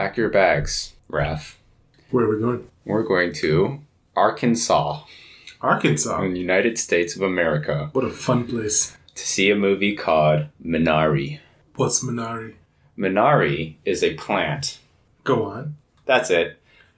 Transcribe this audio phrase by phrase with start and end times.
[0.00, 1.58] Pack your bags, Raf.
[2.10, 2.70] Where are we going?
[2.86, 3.80] We're going to
[4.16, 5.02] Arkansas,
[5.60, 6.22] Arkansas.
[6.22, 8.96] in the United States of America, What a fun place.
[9.14, 11.40] to see a movie called Minari.
[11.76, 12.54] What's Minari?
[12.96, 14.78] Minari is a plant.
[15.22, 15.76] Go on.
[16.06, 16.46] That's it.
[16.46, 16.54] Is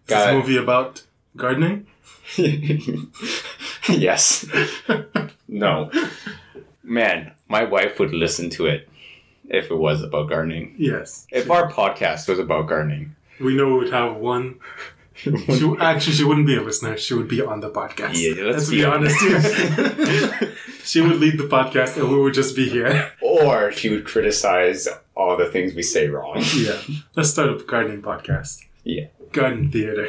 [0.06, 1.02] this Got movie about
[1.36, 1.88] gardening?
[3.88, 4.46] yes.
[5.48, 5.90] No.
[6.84, 8.88] Man, my wife would listen to it
[9.52, 10.74] if it was about gardening.
[10.78, 11.26] Yes.
[11.30, 13.14] If our podcast was about gardening.
[13.38, 14.58] We know we would have one.
[15.14, 16.96] She, actually, she wouldn't be a listener.
[16.96, 18.14] She would be on the podcast.
[18.14, 19.16] Yeah, let's Let's be honest.
[20.84, 23.12] she would lead the podcast, and we would just be here.
[23.20, 26.42] Or she would criticize all the things we say wrong.
[26.56, 26.80] Yeah.
[27.14, 28.64] Let's start a gardening podcast.
[28.84, 29.08] Yeah.
[29.32, 30.08] Garden theater.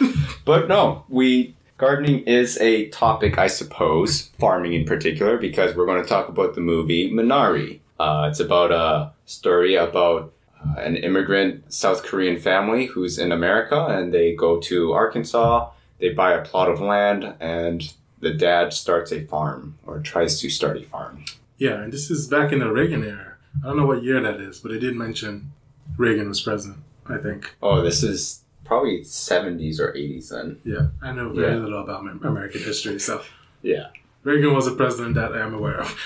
[0.44, 6.02] But no, we gardening is a topic, I suppose, farming in particular, because we're going
[6.02, 7.78] to talk about the movie Minari.
[8.02, 13.86] Uh, it's about a story about uh, an immigrant South Korean family who's in America,
[13.86, 15.70] and they go to Arkansas.
[16.00, 20.50] They buy a plot of land, and the dad starts a farm or tries to
[20.50, 21.24] start a farm.
[21.58, 23.36] Yeah, and this is back in the Reagan era.
[23.62, 25.52] I don't know what year that is, but they did mention
[25.96, 27.54] Reagan was president, I think.
[27.62, 30.58] Oh, this is probably 70s or 80s then.
[30.64, 31.58] Yeah, I know very Yeah.
[31.60, 33.22] little about American history, so
[33.62, 33.88] Yeah.
[34.24, 35.98] Reagan was a president that I am aware of.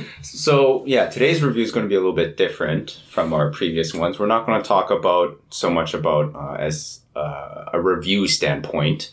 [0.20, 3.94] So, yeah, today's review is going to be a little bit different from our previous
[3.94, 4.18] ones.
[4.18, 9.12] We're not going to talk about so much about uh, as uh, a review standpoint.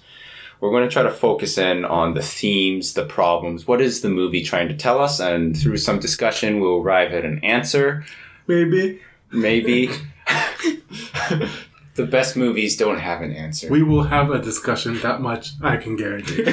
[0.59, 3.67] We're going to try to focus in on the themes, the problems.
[3.67, 5.19] What is the movie trying to tell us?
[5.19, 8.03] And through some discussion, we'll arrive at an answer.
[8.47, 8.99] Maybe
[9.31, 9.89] Maybe.
[11.95, 13.69] the best movies don't have an answer.
[13.69, 14.99] we will have a discussion.
[15.01, 16.43] That much I can guarantee.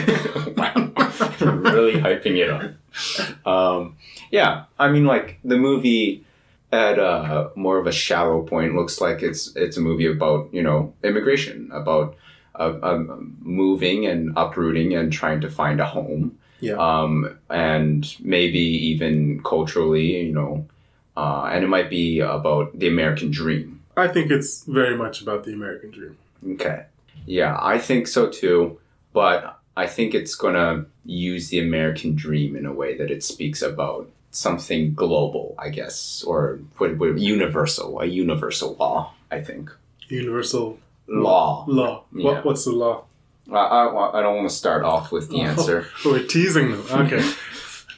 [0.57, 0.92] wow.
[1.41, 3.47] really hyping it up.
[3.47, 3.97] Um,
[4.31, 6.25] yeah, I mean, like the movie
[6.73, 10.63] at uh, more of a shallow point looks like it's it's a movie about you
[10.63, 12.17] know immigration, about
[12.55, 16.75] uh, um, moving and uprooting and trying to find a home, Yeah.
[16.75, 20.67] um, and maybe even culturally, you know,
[21.17, 23.81] uh, and it might be about the American dream.
[23.97, 26.17] I think it's very much about the American dream.
[26.55, 26.87] Okay.
[27.27, 28.79] Yeah, I think so too.
[29.13, 33.25] But I think it's going to use the American dream in a way that it
[33.25, 39.71] speaks about something global, I guess, or what, what, universal, a universal law, I think.
[40.09, 40.79] Universal
[41.09, 41.65] Law.
[41.69, 42.05] law.
[42.13, 42.25] Yeah.
[42.25, 43.05] What, what's the law?
[43.51, 45.87] I, I, I don't want to start off with the oh, answer.
[46.05, 46.85] Oh, we're teasing them.
[46.91, 47.23] Okay.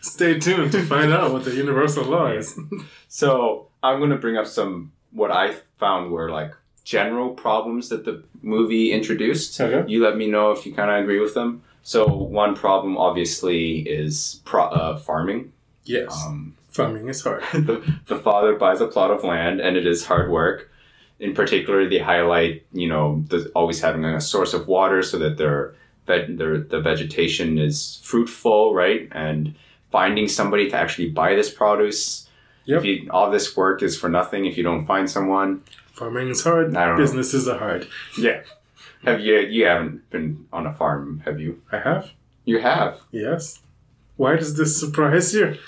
[0.01, 2.59] Stay tuned to find out what the universal law is.
[3.07, 6.53] So I'm going to bring up some what I found were like
[6.85, 9.61] general problems that the movie introduced.
[9.61, 9.91] Okay.
[9.91, 11.63] You let me know if you kind of agree with them.
[11.83, 15.53] So one problem obviously is pro- uh, farming.
[15.85, 16.15] Yes.
[16.25, 17.45] Um, Farming is hard.
[17.53, 20.71] the, the father buys a plot of land and it is hard work.
[21.21, 25.37] In particular, they highlight, you know, the, always having a source of water so that
[25.37, 25.77] their,
[26.09, 29.09] veg, their the vegetation is fruitful, right?
[29.13, 29.55] And
[29.93, 32.29] finding somebody to actually buy this produce.
[32.65, 32.79] Yep.
[32.81, 35.63] If you, all this work is for nothing if you don't find someone.
[35.95, 36.77] Farming is hard.
[36.77, 37.03] I don't know.
[37.03, 37.89] Businesses are hard.
[38.19, 38.43] Yeah.
[39.05, 41.63] Have you you haven't been on a farm, have you?
[41.71, 42.11] I have.
[42.45, 43.01] You have.
[43.11, 43.61] Yes.
[44.17, 45.59] Why does this surprise you?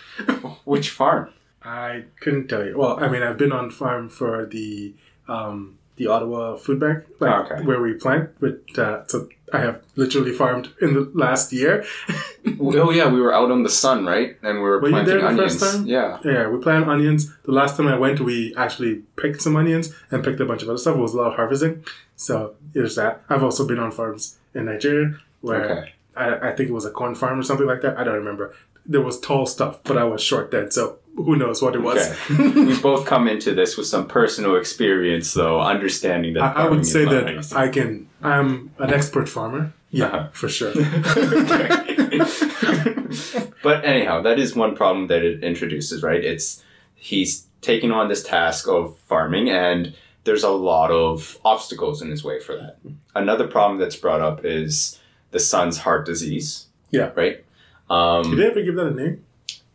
[0.65, 1.33] Which farm?
[1.63, 2.79] I couldn't tell you.
[2.79, 4.95] Well, I mean, I've been on farm for the
[5.29, 7.65] um, the Ottawa Food Bank, like Okay.
[7.65, 8.31] where we plant.
[8.41, 11.85] But uh, so I have literally farmed in the last year.
[12.61, 14.37] Oh yeah, we were out on the sun, right?
[14.43, 15.59] And we were, Were you planting there the onions.
[15.59, 15.87] first time?
[15.87, 16.19] Yeah.
[16.25, 17.35] yeah, we plant onions.
[17.45, 20.69] The last time I went, we actually picked some onions and picked a bunch of
[20.69, 20.95] other stuff.
[20.97, 21.85] It was a lot of harvesting.
[22.15, 23.23] So there's that.
[23.29, 25.93] I've also been on farms in Nigeria where Okay.
[26.17, 27.99] I, I think it was a corn farm or something like that.
[27.99, 28.55] I don't remember.
[28.89, 31.99] There was tall stuff, but I was short then, so who knows what it was.
[32.31, 32.51] Okay.
[32.67, 36.87] we both come into this with some personal experience, though, understanding that I, I would
[36.87, 37.53] say that.
[37.57, 38.09] I can.
[38.23, 39.73] I'm an expert farmer.
[39.91, 40.29] Yeah, Uh-huh.
[40.33, 40.73] for sure.
[43.63, 46.23] but anyhow, that is one problem that it introduces, right?
[46.25, 46.63] It's
[46.95, 52.25] he's taking on this task of farming, and there's a lot of obstacles in his
[52.25, 52.79] way for that.
[53.15, 54.99] Another problem that's brought up is
[55.31, 56.67] the son's heart disease.
[56.91, 57.13] Yeah.
[57.15, 57.45] Right.
[57.89, 59.25] Um, Did they ever give that a name?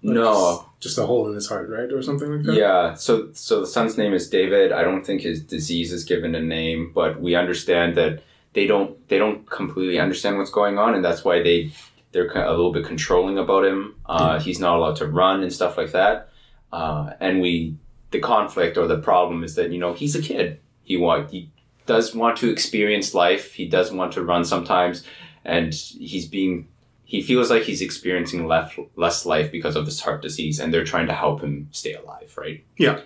[0.03, 0.33] Like no.
[0.79, 2.55] Just, just a hole in his heart, right, or something like that.
[2.55, 4.71] Yeah, so so the son's name is David.
[4.71, 8.23] I don't think his disease is given a name, but we understand that
[8.53, 11.71] they don't they don't completely understand what's going on, and that's why they
[12.11, 13.95] they're a little bit controlling about him.
[14.05, 16.29] Uh, He's not allowed to run and stuff like that.
[16.73, 17.75] Uh, and we
[18.11, 20.59] the conflict or the problem is that you know he's a kid.
[20.83, 21.49] He want he
[21.85, 23.53] does want to experience life.
[23.53, 25.03] He does want to run sometimes,
[25.45, 26.67] and he's being
[27.11, 30.91] he feels like he's experiencing less less life because of this heart disease, and they're
[30.93, 32.63] trying to help him stay alive, right?
[32.77, 33.01] Yeah.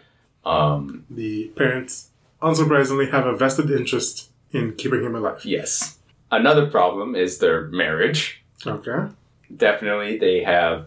[0.45, 5.43] Um, The parents unsurprisingly, have a vested interest in keeping him alive.
[5.43, 5.97] Yes.
[6.31, 8.43] Another problem is their marriage.
[8.65, 9.11] Okay.
[9.55, 10.85] Definitely, they have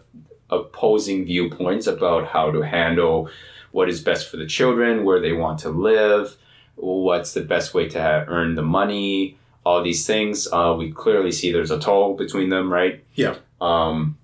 [0.49, 3.29] opposing viewpoints about how to handle
[3.73, 6.37] what is best for the children, where they want to live,
[6.77, 10.49] what's the best way to have, earn the money, all these things.
[10.53, 13.05] Uh, we clearly see there's a toll between them, right?
[13.15, 13.37] Yeah.
[13.61, 14.17] Um,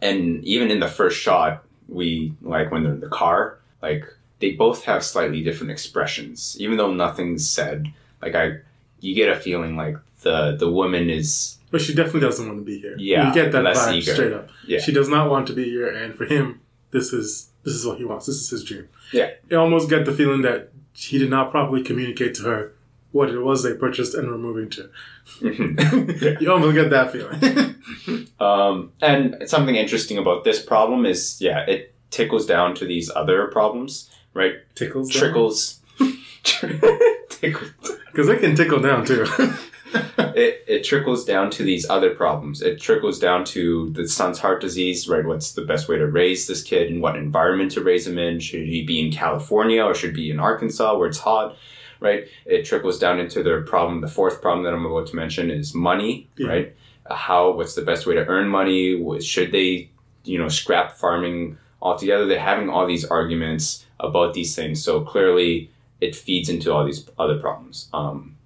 [0.00, 4.04] and even in the first shot, we like when they're in the car, like
[4.40, 7.92] they both have slightly different expressions, even though nothing's said.
[8.22, 8.58] Like I,
[9.00, 12.64] you get a feeling like the the woman is But she definitely doesn't want to
[12.64, 12.96] be here.
[12.98, 14.12] Yeah, You get that vibe eager.
[14.14, 14.50] straight up.
[14.66, 14.78] Yeah.
[14.80, 16.60] She does not want to be here, and for him,
[16.90, 18.26] this is this is what he wants.
[18.26, 18.88] This is his dream.
[19.12, 19.30] Yeah.
[19.50, 22.73] You almost get the feeling that he did not properly communicate to her
[23.14, 24.90] what it was they purchased and were moving to.
[26.40, 27.70] you almost get that feeling.
[28.40, 33.46] Um, and something interesting about this problem is, yeah, it tickles down to these other
[33.46, 34.54] problems, right?
[34.74, 35.10] Tickles.
[35.10, 35.80] Trickles.
[36.42, 37.70] tickles.
[38.06, 39.26] Because they can tickle down too.
[40.18, 42.60] It, it trickles down to these other problems.
[42.60, 45.24] It trickles down to the son's heart disease, right?
[45.24, 48.40] What's the best way to raise this kid and what environment to raise him in?
[48.40, 51.56] Should he be in California or should he be in Arkansas where it's hot,
[52.04, 52.28] right?
[52.46, 54.00] It trickles down into their problem.
[54.02, 56.48] The fourth problem that I'm about to mention is money, Yeah.
[56.48, 56.76] right?
[57.10, 58.80] Uh, How, what's the best way to earn money?
[59.20, 59.90] Should they,
[60.24, 62.26] you know, scrap farming altogether?
[62.26, 64.82] They're having all these arguments about these things.
[64.84, 65.70] So clearly
[66.00, 67.88] it feeds into all these other problems.
[67.94, 68.36] Um,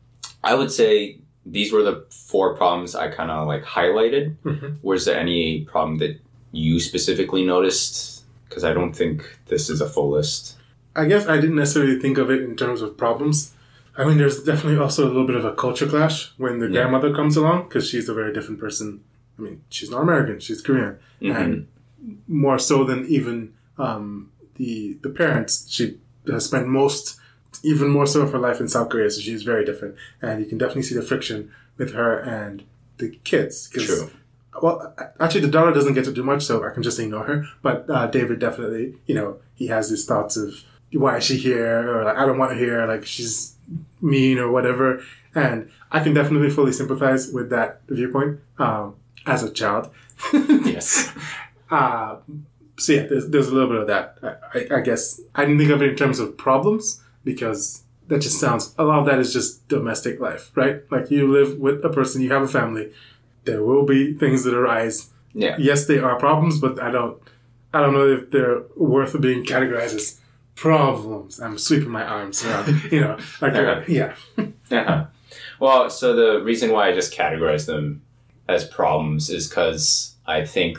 [0.45, 4.37] I would say these were the four problems I kind of like highlighted.
[4.45, 4.77] Mhm.
[4.83, 6.21] Was there any problem that
[6.53, 8.23] you specifically noticed?
[8.49, 9.17] Because I don't think
[9.47, 10.57] this is a full list.
[10.99, 13.53] I guess I didn't necessarily think of it in terms of problems.
[13.97, 16.73] I mean, there's definitely also a little bit of a culture clash when the Yeah.
[16.83, 19.01] grandmother comes along because she's a very different person.
[19.39, 21.37] I mean, she's not American; she's Korean, Mhm.
[21.41, 21.67] and
[22.27, 25.53] more so than even um, the the parents.
[25.69, 25.99] She
[26.31, 27.17] has spent most,
[27.63, 30.47] even more so of her life in South Korea, so she's very different, and you
[30.47, 32.65] can definitely see the friction with her and
[32.99, 33.69] the kids.
[33.71, 34.11] True.
[34.61, 37.47] well, actually, the daughter doesn't get to do much, so I can just ignore her.
[37.63, 40.49] But uh, David definitely, you know, he has these thoughts of
[40.93, 43.55] why is she here, or like, I don't want her here, like she's
[44.01, 45.03] mean or whatever.
[45.35, 48.97] And I can definitely fully sympathize with that viewpoint um,
[49.27, 49.91] as a child.
[50.33, 51.13] yes.
[51.71, 52.17] Uh,
[52.79, 54.19] so yeah, there's, there's a little bit of that.
[54.23, 58.21] I, I, I guess I didn't think of it in terms of problems because that
[58.21, 60.83] just sounds a lot of that is just domestic life, right?
[60.91, 62.91] Like you live with a person, you have a family.
[63.45, 65.11] There will be things that arise.
[65.35, 65.57] Yeah.
[65.59, 67.21] Yes, they are problems, but I don't,
[67.73, 70.21] I don't know if they're worth being categorized as
[70.59, 71.41] problems.
[71.41, 73.83] I'm sweeping my arms around, you know, like Uh-huh.
[73.87, 74.15] yeah,
[74.71, 75.05] Uh-huh.
[75.61, 78.03] Well, so the reason why I just categorize them
[78.49, 80.79] as problems is because I think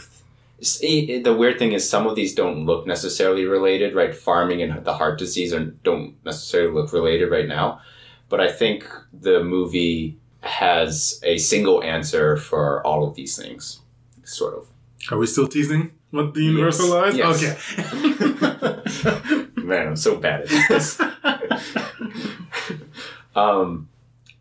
[0.61, 4.13] see, the weird thing is some of these don't look necessarily related, right?
[4.13, 7.79] Farming and the heart disease are, don't necessarily look related right now.
[8.27, 13.79] But I think the movie has a single answer for all of these things,
[14.23, 14.67] sort of.
[15.11, 17.15] Are we still teasing what the universal law is?
[17.17, 17.43] Yes.
[17.43, 19.35] Okay.
[19.69, 20.99] Man, I'm so bad at this.
[23.35, 23.87] um,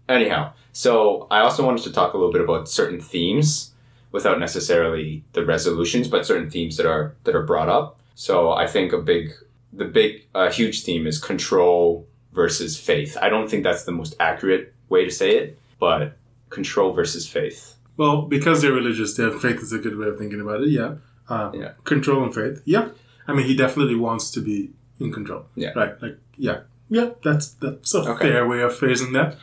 [0.09, 3.73] anyhow, so I also wanted to talk a little bit about certain themes
[4.11, 8.01] without necessarily the resolutions, but certain themes that are that are brought up.
[8.15, 9.33] So I think a big,
[9.73, 13.17] the big, uh, huge theme is control versus faith.
[13.21, 16.17] I don't think that's the most accurate way to say it, but
[16.49, 17.76] control versus faith.
[17.99, 20.71] Well, because they're religious, their faith is a good way of thinking about it.
[20.71, 20.95] Yeah.
[21.29, 21.73] Um, Yeah.
[21.85, 22.62] Control and faith.
[22.64, 22.88] Yeah.
[23.26, 25.47] I mean, he definitely wants to be in control.
[25.55, 25.73] Yeah.
[25.75, 26.00] Right.
[26.02, 26.61] Like, yeah.
[26.90, 27.11] Yeah.
[27.23, 28.28] That's that's a Okay.
[28.31, 29.37] fair way of phrasing that.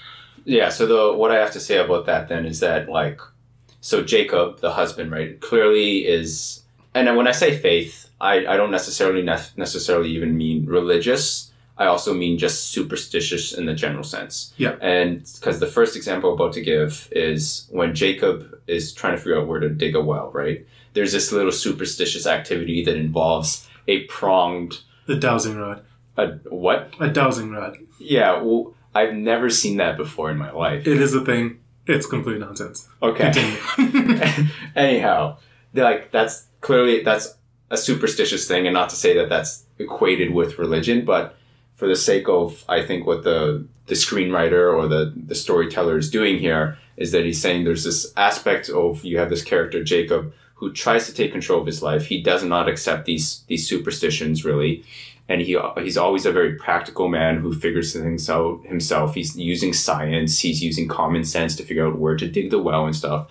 [0.47, 3.19] Yeah, so the what I have to say about that then is that like
[3.81, 6.61] so Jacob, the husband, right, clearly is
[6.93, 11.51] and when I say faith, I, I don't necessarily ne- necessarily even mean religious.
[11.77, 14.53] I also mean just superstitious in the general sense.
[14.55, 14.75] Yeah.
[14.81, 19.17] And because the first example I'm about to give is when Jacob is trying to
[19.17, 20.65] figure out where to dig a well, right?
[20.93, 25.83] There's this little superstitious activity that involves a pronged A dowsing rod.
[26.17, 26.93] a what?
[26.99, 27.77] A dowsing rod.
[27.99, 30.87] Yeah, well, I've never seen that before in my life.
[30.87, 31.59] It is a thing.
[31.87, 32.87] It's complete nonsense.
[33.01, 33.31] Okay.
[34.75, 35.37] Anyhow,
[35.73, 37.35] like that's clearly that's
[37.69, 41.35] a superstitious thing, and not to say that that's equated with religion, but
[41.75, 46.09] for the sake of I think what the the screenwriter or the the storyteller is
[46.09, 50.33] doing here is that he's saying there's this aspect of you have this character Jacob
[50.55, 52.05] who tries to take control of his life.
[52.05, 54.83] He does not accept these these superstitions really.
[55.27, 59.15] And he he's always a very practical man who figures things out himself.
[59.15, 60.39] He's using science.
[60.39, 63.27] He's using common sense to figure out where to dig the well and stuff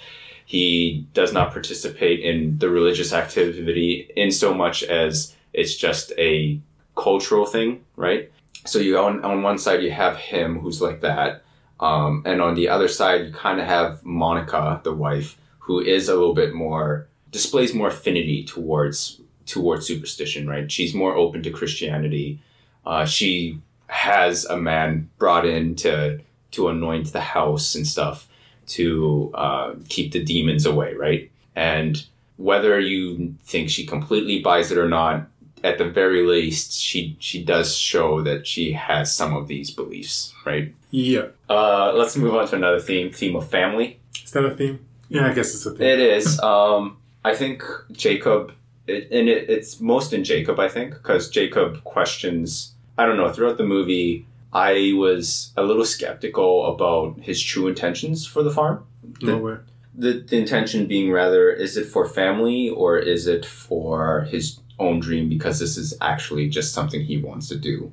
[0.46, 6.60] he does not participate in the religious activity in so much as it's just a
[6.96, 8.30] cultural thing, right?
[8.64, 11.42] so you on on one side you have him who's like that,
[11.80, 16.08] um, and on the other side you kind of have Monica, the wife, who is
[16.08, 20.48] a little bit more displays more affinity towards towards superstition.
[20.48, 22.40] Right, she's more open to Christianity.
[22.86, 26.20] Uh, she has a man brought in to
[26.52, 28.28] to anoint the house and stuff
[28.66, 31.30] to uh, keep the demons away, right?
[31.54, 32.02] And
[32.36, 35.26] whether you think she completely buys it or not,
[35.64, 40.32] at the very least, she she does show that she has some of these beliefs,
[40.46, 40.72] right?
[40.90, 41.28] Yeah.
[41.50, 43.98] Uh, let's move on to another theme: theme of family.
[44.22, 44.78] Is that a theme?
[45.08, 45.86] Yeah, I guess it's a theme.
[45.86, 46.40] It is.
[46.40, 47.62] Um, I think
[47.92, 48.52] Jacob,
[48.86, 52.74] it, and it, it's most in Jacob, I think, because Jacob questions.
[52.98, 53.32] I don't know.
[53.32, 58.86] Throughout the movie, I was a little skeptical about his true intentions for the farm.
[59.20, 59.64] Nowhere.
[59.96, 65.00] The, the intention being rather, is it for family or is it for his own
[65.00, 67.92] dream because this is actually just something he wants to do?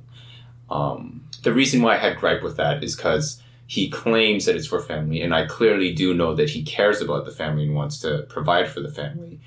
[0.70, 3.41] Um, the reason why I had gripe with that is because
[3.76, 7.24] he claims that it's for family, and I clearly do know that he cares about
[7.24, 9.40] the family and wants to provide for the family.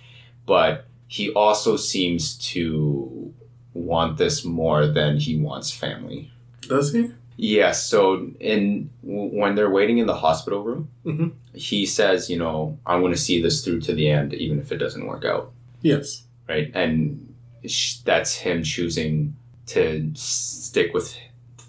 [0.47, 3.31] But he also seems to
[3.75, 6.31] want this more than he wants family.
[6.61, 7.11] Does he?
[7.37, 7.85] Yes.
[7.85, 11.33] So in when they're waiting in the hospital room, Mhm.
[11.53, 14.71] he says, you know, I'm going to see this through to the end, even if
[14.71, 15.51] it doesn't work out,
[15.83, 16.23] Yes.
[16.49, 16.71] right?
[16.73, 17.35] And
[17.67, 19.35] sh- that's him choosing
[19.67, 21.15] to stick with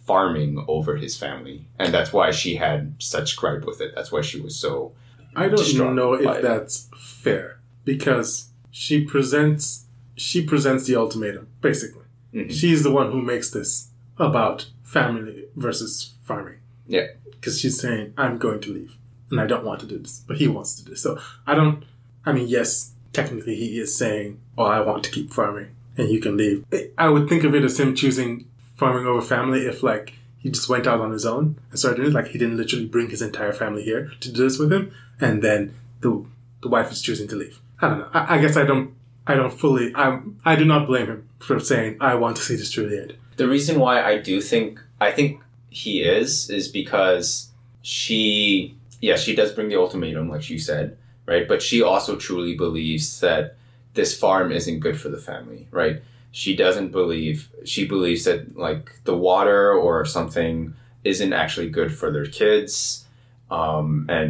[0.07, 3.93] farming over his family, and that's why she had such gripe with it.
[3.95, 4.93] That's why she was so.
[5.35, 6.43] I don't know if it.
[6.43, 9.85] that's fair because she presents
[10.17, 12.05] she presents the ultimatum basically.
[12.35, 12.51] Mhm.
[12.51, 16.57] She's the one who makes this about family versus farming.
[16.87, 17.09] Yeah.
[17.31, 18.97] Because she's saying, I'm going to leave
[19.31, 21.03] and I don't want to do this, but he wants to do this.
[21.03, 21.85] So I don't,
[22.25, 26.19] I mean, yes, technically he is saying, Oh, I want to keep farming and you
[26.21, 26.65] can leave.
[26.97, 30.69] I would think of it as him choosing farming over family if, like, he just
[30.69, 32.13] went out on his own and started it.
[32.13, 34.93] Like, he didn't literally bring his entire family here to do this with him.
[35.21, 36.25] And then the,
[36.63, 37.61] the wife is choosing to leave.
[37.81, 38.09] I don't know.
[38.13, 38.95] I, I guess I don't,
[39.27, 42.57] I don't fully, I'm, I do not blame him for saying, I want to see
[42.57, 43.17] this the end.
[43.37, 47.51] The reason why I do think I think he is is because
[47.83, 52.57] she yeah she does bring the ultimatum like you said right but she also truly
[52.57, 53.57] believes that
[53.95, 56.03] this farm isn't good for the family right
[56.43, 62.09] she doesn't believe she believes that like the water or something isn't actually good for
[62.13, 63.05] their kids
[63.51, 64.29] um, and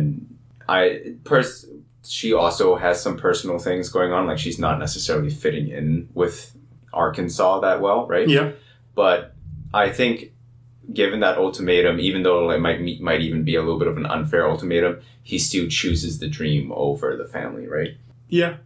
[0.68, 1.66] I pers-
[2.04, 6.54] she also has some personal things going on like she's not necessarily fitting in with
[6.92, 8.52] Arkansas that well right Yeah.
[8.94, 9.32] but
[9.74, 10.32] I think,
[10.92, 14.06] given that ultimatum, even though it might might even be a little bit of an
[14.06, 17.96] unfair ultimatum, he still chooses the dream over the family, right?
[18.28, 18.56] Yeah.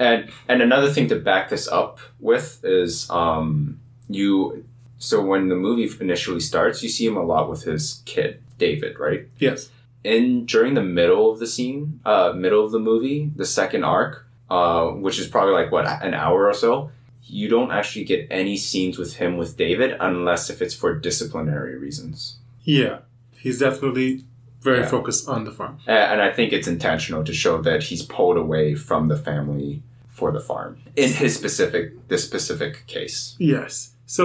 [0.00, 3.78] And and another thing to back this up with is um,
[4.08, 4.64] you.
[4.98, 8.98] So when the movie initially starts, you see him a lot with his kid David,
[8.98, 9.28] right?
[9.38, 9.70] Yes.
[10.04, 14.26] in during the middle of the scene, uh, middle of the movie, the second arc,
[14.50, 16.90] uh, which is probably like what an hour or so,
[17.24, 21.76] you don't actually get any scenes with him with David unless if it's for disciplinary
[21.78, 22.36] reasons.
[22.64, 22.98] Yeah.
[23.38, 24.24] He's definitely
[24.62, 24.86] very Yeah.
[24.86, 25.78] focused on the farm.
[25.86, 29.82] And I think it's intentional to show that he's pulled away from the family
[30.20, 33.18] for the farm in his specific this specific case.
[33.38, 33.72] Yes.
[34.06, 34.24] So,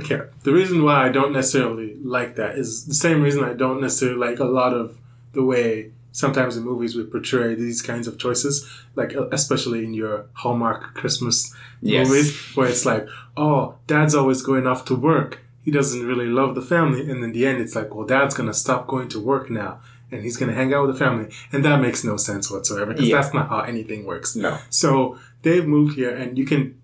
[0.00, 1.88] okay, the reason why I don't necessarily
[2.18, 4.84] like that is the same reason I don't necessarily like a lot of
[5.32, 8.54] the way sometimes in movies we portray these kinds of choices,
[8.94, 11.36] like especially in your Hallmark Christmas
[11.82, 12.08] Yes.
[12.08, 13.04] movies, where it's like,
[13.36, 15.30] oh, dad's always going off to work.
[15.66, 17.00] He doesn't really love the family.
[17.10, 19.80] And in the end, it's like, well, dad's to stop going to work now
[20.10, 21.28] and he's going to hang out with the family.
[21.52, 23.20] And that makes no sense whatsoever because Yeah.
[23.20, 24.36] that's not how anything works.
[24.36, 24.58] No.
[24.70, 26.76] So they've moved here, and you can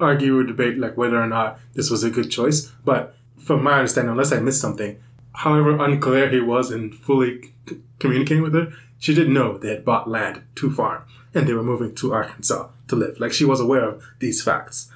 [0.00, 2.70] argue or debate like whether or not this was a good choice.
[2.84, 4.96] But from my understanding, unless I missed something,
[5.32, 9.84] however unclear he was in fully c- communicating with her, she didn't know they had
[9.84, 11.02] bought land to farm
[11.34, 13.20] and they were moving to Arkansas to live.
[13.20, 14.90] Like she was aware of these facts.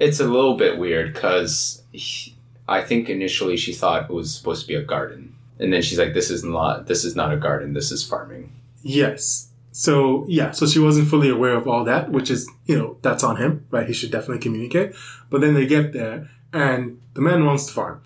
[0.00, 1.82] It's a little bit weird because
[2.68, 5.98] I think initially she thought it was supposed to be a garden, and then she's
[5.98, 6.86] like, "This is not.
[6.86, 7.72] This is not a garden.
[7.72, 9.48] This is farming." Yes.
[9.72, 13.24] So yeah, so she wasn't fully aware of all that, which is you know that's
[13.24, 13.86] on him, right?
[13.86, 14.94] He should definitely communicate.
[15.30, 18.02] But then they get there, and the man wants to farm,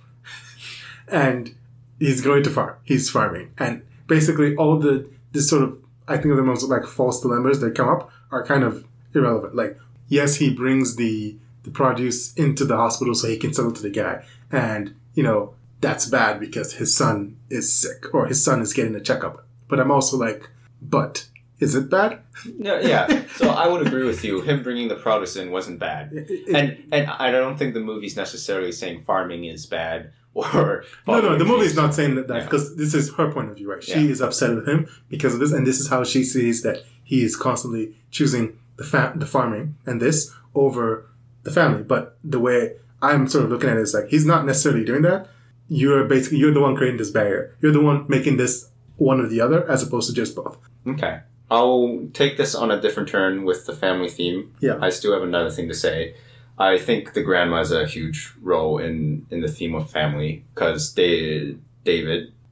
[1.08, 1.54] and
[1.98, 2.76] he's going to farm.
[2.84, 5.78] He's farming, and basically all the this sort of
[6.08, 9.54] I think of them as like false dilemmas that come up are kind of irrelevant.
[9.54, 9.78] Like
[10.08, 13.82] yes, he brings the the produce into the hospital so he can sell it to
[13.82, 18.60] the guy, and you know that's bad because his son is sick or his son
[18.60, 19.46] is getting a checkup.
[19.68, 20.48] But I'm also like,
[20.80, 21.28] but
[21.60, 22.20] is it bad?
[22.58, 23.22] Yeah, yeah.
[23.36, 24.40] So I would agree with you.
[24.42, 28.16] Him bringing the produce in wasn't bad, It- and and I don't think the movie's
[28.16, 30.12] necessarily saying farming is bad.
[30.38, 31.76] or No, no, the movie is dreams.
[31.88, 32.44] not saying that Yeah.
[32.44, 33.82] because this is her point of view, right?
[33.82, 34.12] She Yeah.
[34.12, 37.24] is upset with him because of this, and this is how she sees that he
[37.24, 41.06] is constantly choosing the fa- the farming and this over
[41.42, 41.82] the family.
[41.82, 45.02] But the way I'm sort of looking at it is like he's not necessarily doing
[45.02, 45.28] that.
[45.68, 47.56] You're basically you're the one creating this barrier.
[47.60, 50.58] You're the one making this one or the other, as opposed to just both.
[50.86, 51.20] Okay.
[51.50, 54.54] I'll take this on a different turn with the family theme.
[54.60, 54.78] Yeah.
[54.80, 56.14] I still have another thing to say.
[56.58, 60.92] I think the grandma has a huge role in, in the theme of family because
[60.92, 61.62] David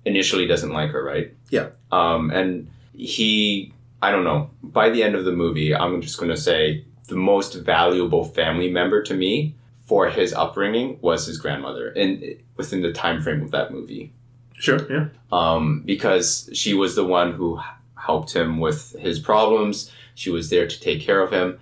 [0.05, 1.35] initially doesn't like her, right?
[1.51, 1.71] Yeah.
[1.91, 6.31] Um, and he, I don't know, by the end of the movie, I'm just going
[6.31, 9.55] to say the most valuable family member to me
[9.87, 14.13] for his upbringing was his grandmother in within the time frame of that movie
[14.59, 14.81] Sure.
[14.91, 15.09] Yeah.
[15.33, 17.61] um, because she was the one who
[17.97, 19.91] helped him with his problems.
[20.15, 21.59] She was there to take care of him.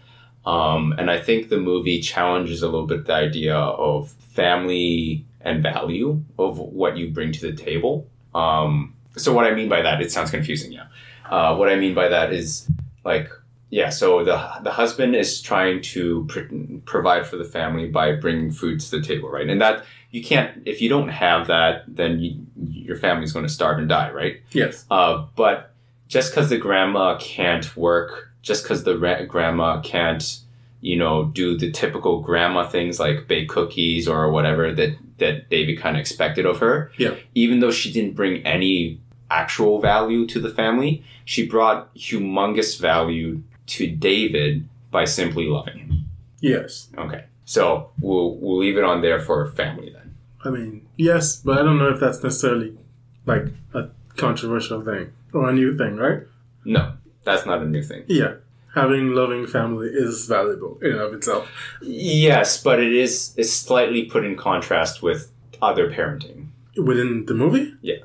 [0.47, 5.63] Um, and I think the movie challenges a little bit the idea of family and
[5.63, 8.07] value of what you bring to the table.
[8.35, 10.87] Um, so, what I mean by that, it sounds confusing, yeah.
[11.29, 12.69] Uh, what I mean by that is
[13.05, 13.29] like,
[13.79, 16.03] yeah, so the, the husband is trying to
[16.33, 16.55] pr-
[16.93, 19.49] provide for the family by bringing food to the table, right?
[19.53, 19.77] And that
[20.17, 22.31] you can't if you don't have that then you,
[22.89, 24.75] your family's going to starve and die right Yes.
[24.97, 25.57] uh, but
[26.15, 28.11] just because the grandma can't work
[28.49, 30.25] just because the ra- grandma can't
[30.81, 35.77] you know do the typical grandma things like bake cookies or whatever that that david
[35.83, 37.15] kind of expected of her Yeah.
[37.35, 39.01] even though she didn't bring any
[39.43, 46.05] actual value to the family she brought humongous value to david by simply loving him
[46.41, 46.89] Yes.
[46.99, 50.15] okay so we'll we'll leave it on there for family then
[50.47, 52.77] I mean, yes, but I don't know if that's necessarily
[53.25, 56.19] like a controversial thing or a new thing, right?
[56.67, 56.93] No,
[57.25, 58.05] that's not a new thing.
[58.09, 58.35] Yeah.
[58.75, 61.49] Having loving family is valuable in and of itself.
[61.81, 65.31] Yes, but it is is slightly put in contrast with
[65.63, 66.49] other parenting.
[66.77, 67.73] Within the movie?
[67.81, 68.03] Yeah.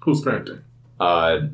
[0.00, 0.60] Who's parenting?
[1.00, 1.46] Uh,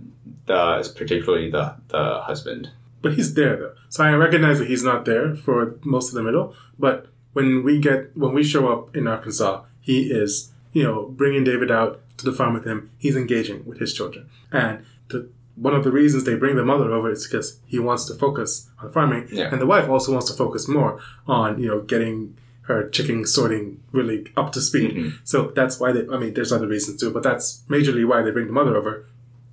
[0.46, 2.70] the particularly the the husband.
[3.04, 3.74] But he's there though.
[3.88, 6.54] So I recognize that he's not there for most of the middle.
[6.78, 11.44] But when we get when we show up in Arkansas, he is you know bringing
[11.44, 12.90] David out to the farm with him.
[12.98, 16.90] He's engaging with his children, and the one of the reasons they bring the mother
[16.92, 19.50] over is because he wants to focus on farming, Yeah.
[19.52, 23.78] and the wife also wants to focus more on you know getting her chicken sorting
[23.92, 24.90] really up to speed.
[24.96, 25.12] Mhm.
[25.22, 26.08] So that's why they.
[26.14, 29.04] I mean, there's other reasons too, but that's majorly why they bring the mother over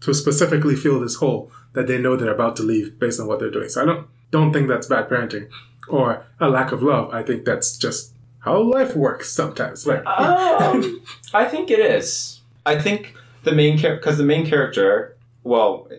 [0.02, 3.40] to specifically feel this hole that they know they're about to leave based on what
[3.40, 3.70] they're doing.
[3.70, 5.50] So I don't don't think that's bad parenting
[5.88, 7.14] or a lack of love.
[7.14, 9.86] I think that's just how life works sometimes.
[9.86, 11.02] Like Um,
[11.34, 12.42] I think it is.
[12.66, 15.90] I think the main character, because the main character, well,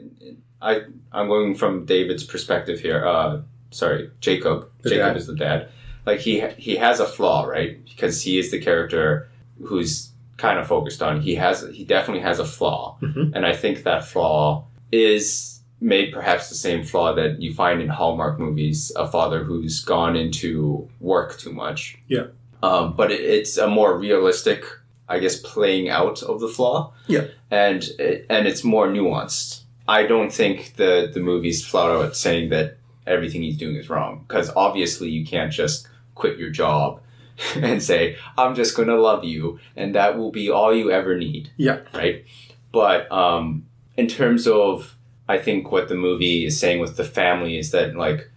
[0.61, 3.05] I I'm going from David's perspective here.
[3.05, 4.69] Uh, sorry, Jacob.
[4.83, 5.17] The Jacob dad.
[5.17, 5.69] is the dad.
[6.07, 7.85] Like he he has a flaw, right?
[7.85, 9.29] Because he is the character
[9.63, 10.12] who's
[10.45, 11.21] kind of focused on.
[11.29, 13.33] He has he definitely has a flaw, Mhm.
[13.35, 17.89] and I think that flaw is made perhaps the same flaw that you find in
[17.89, 18.79] Hallmark movies.
[18.97, 21.81] A father who's gone into work too much.
[22.09, 22.27] Yeah.
[22.63, 24.61] Um, but it, it's a more realistic,
[25.09, 26.93] I guess, playing out of the flaw.
[27.09, 27.27] Yeah.
[27.51, 29.63] And it, and it's more nuanced.
[29.99, 32.77] I don't think the the movie's flat out saying that
[33.07, 37.01] everything he's doing is wrong because obviously you can't just quit your job
[37.57, 41.17] and say I'm just going to love you and that will be all you ever
[41.17, 41.51] need.
[41.57, 41.81] Yeah.
[41.95, 42.25] Right.
[42.73, 43.67] But um,
[43.97, 44.97] in terms of
[45.29, 48.31] I think what the movie is saying with the family is that like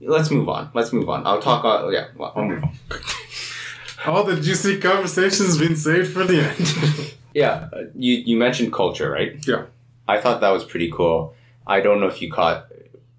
[0.00, 0.70] let's move on.
[0.74, 1.26] Let's move on.
[1.26, 1.64] I'll talk.
[1.64, 2.74] Uh, yeah, well, I'll move on.
[4.06, 7.14] all the juicy conversations been saved for the end.
[7.34, 9.36] Yeah, uh, you you mentioned culture, right?
[9.46, 9.66] Yeah.
[10.08, 11.34] I thought that was pretty cool.
[11.66, 12.66] I don't know if you caught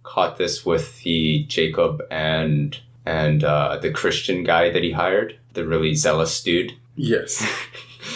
[0.03, 5.65] caught this with the Jacob and and uh, the Christian guy that he hired, the
[5.65, 7.45] really zealous dude, yes.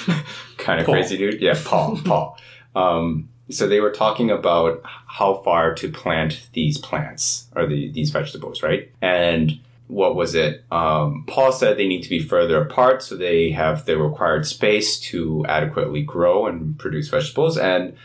[0.57, 0.95] kind of Paul.
[0.95, 1.41] crazy dude.
[1.41, 1.99] Yeah, Paul.
[2.05, 2.37] Paul.
[2.75, 8.09] Um, so they were talking about how far to plant these plants or the, these
[8.09, 8.89] vegetables, right?
[9.01, 10.63] And what was it?
[10.71, 14.99] Um, Paul said they need to be further apart so they have the required space
[15.01, 17.57] to adequately grow and produce vegetables.
[17.57, 17.95] And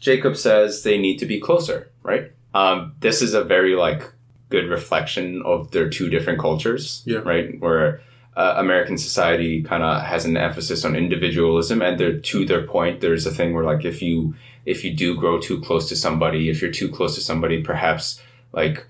[0.00, 2.32] Jacob says they need to be closer, right?
[2.54, 4.10] Um, this is a very like
[4.48, 7.18] good reflection of their two different cultures, Yeah.
[7.24, 7.58] right?
[7.60, 8.00] Where
[8.36, 13.00] uh, American society kind of has an emphasis on individualism, and they're, to their point,
[13.00, 14.34] there's a thing where like if you
[14.66, 18.20] if you do grow too close to somebody, if you're too close to somebody, perhaps
[18.52, 18.84] like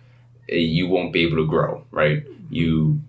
[0.49, 2.25] eh, you won't be able to grow, right?
[2.51, 3.01] You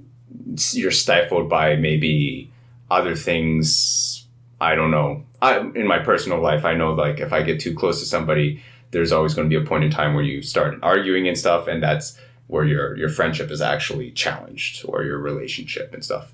[0.74, 2.52] you're stifled by maybe
[2.92, 4.26] other things.
[4.62, 5.24] I don't know.
[5.42, 8.62] I in my personal life, I know like if I get too close to somebody,
[8.92, 11.68] there's always going to be a point in time where you start arguing and stuff,
[11.68, 16.32] and that's where your your friendship is actually challenged or your relationship and stuff.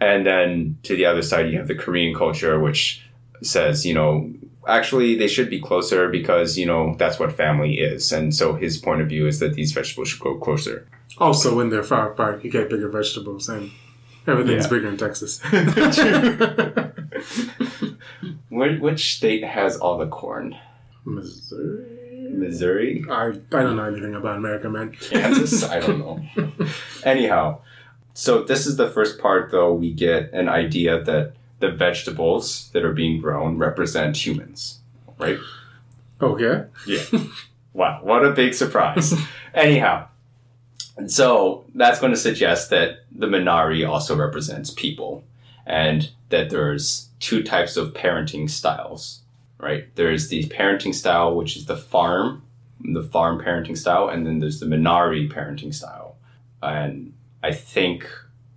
[0.00, 3.02] And then to the other side, you have the Korean culture, which
[3.42, 4.30] says, you know,
[4.68, 8.12] actually they should be closer because, you know, that's what family is.
[8.12, 10.86] And so his point of view is that these vegetables should grow closer.
[11.18, 13.70] Also, when they're far apart, you get bigger vegetables, and
[14.26, 14.70] everything's Yeah.
[14.70, 15.40] bigger in Texas.
[18.50, 20.56] Which state has all the corn?
[21.04, 21.95] Missouri.
[22.36, 23.04] Missouri?
[23.10, 23.30] I, I
[23.62, 24.92] don't know anything about America, man.
[24.92, 25.64] Kansas?
[25.70, 26.20] I don't know.
[27.04, 27.60] Anyhow,
[28.14, 32.84] so this is the first part, though, we get an idea that the vegetables that
[32.84, 34.80] are being grown represent humans,
[35.18, 35.38] right?
[36.20, 36.66] Okay.
[36.86, 37.02] Yeah.
[37.72, 39.14] wow, what a big surprise.
[39.54, 40.08] Anyhow,
[40.96, 45.24] and so that's going to suggest that the Minari also represents people
[45.66, 49.20] and that there's two types of parenting styles,
[49.58, 49.94] right?
[49.94, 52.42] There's the parenting style, which is the farm,
[52.80, 56.16] the farm parenting style, and then there's the Minari parenting style.
[56.62, 58.08] And I think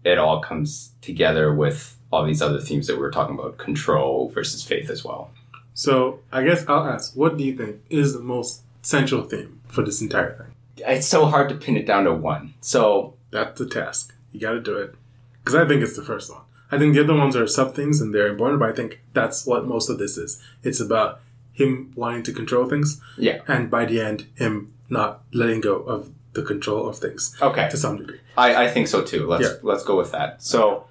[0.04, 4.30] it all comes together with all these other themes that we we're talking about control
[4.30, 5.32] versus faith as well.
[5.74, 9.84] So I guess I'll ask, what do you think is the most central theme for
[9.84, 10.56] this entire thing?
[10.88, 12.54] It's so hard to pin it down to one.
[12.62, 14.14] So That's the task.
[14.32, 14.96] You got to do it.
[15.44, 16.42] Because I think it's the first one.
[16.72, 19.46] I think the other ones are sub things and they're important, but I think that's
[19.46, 20.42] what most of this is.
[20.64, 21.22] It's about
[21.54, 23.42] him wanting to control things, Yeah.
[23.48, 27.68] and by the end, him not letting go of the control of things Okay.
[27.70, 28.20] to some degree.
[28.38, 29.26] I, I think so too.
[29.28, 29.54] Let's Yeah.
[29.64, 30.42] let's go with that.
[30.44, 30.86] So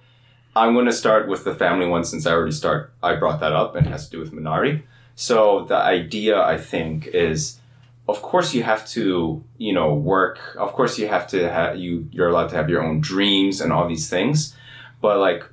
[0.56, 2.92] I'm going to start with the family one since I already start.
[3.02, 4.82] I brought that up and it has to do with Minari.
[5.14, 7.60] So the idea I think is,
[8.08, 10.38] of course you have to you know work.
[10.58, 13.72] Of course you have to have you you're allowed to have your own dreams and
[13.72, 14.54] all these things,
[15.00, 15.44] but like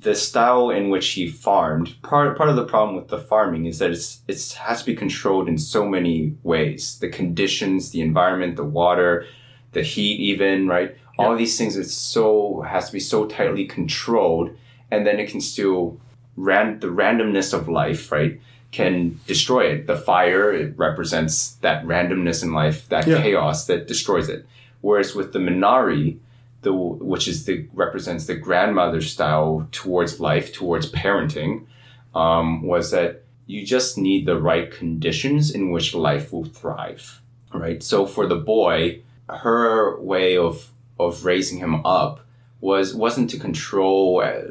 [0.00, 3.78] the style in which he farmed part part of the problem with the farming is
[3.78, 6.98] that it's it has to be controlled in so many ways.
[6.98, 9.26] The conditions the environment the water
[9.72, 10.96] the heat even right?
[11.18, 14.50] All these things it's so has to be so tightly controlled
[14.90, 16.00] and then it can still
[16.36, 18.40] ran the randomness of life right
[18.72, 19.86] can destroy it.
[19.86, 23.22] The fire it represents that randomness in life that Yeah.
[23.22, 24.44] chaos that destroys it.
[24.80, 26.18] Whereas with the minari
[26.66, 26.72] the
[27.12, 31.52] which is the represents the grandmother style towards life towards parenting
[32.14, 37.20] um, was that you just need the right conditions in which life will thrive
[37.52, 37.82] right?
[37.82, 42.20] So for the boy her way of of raising him up
[42.60, 44.42] was wasn't to control uh,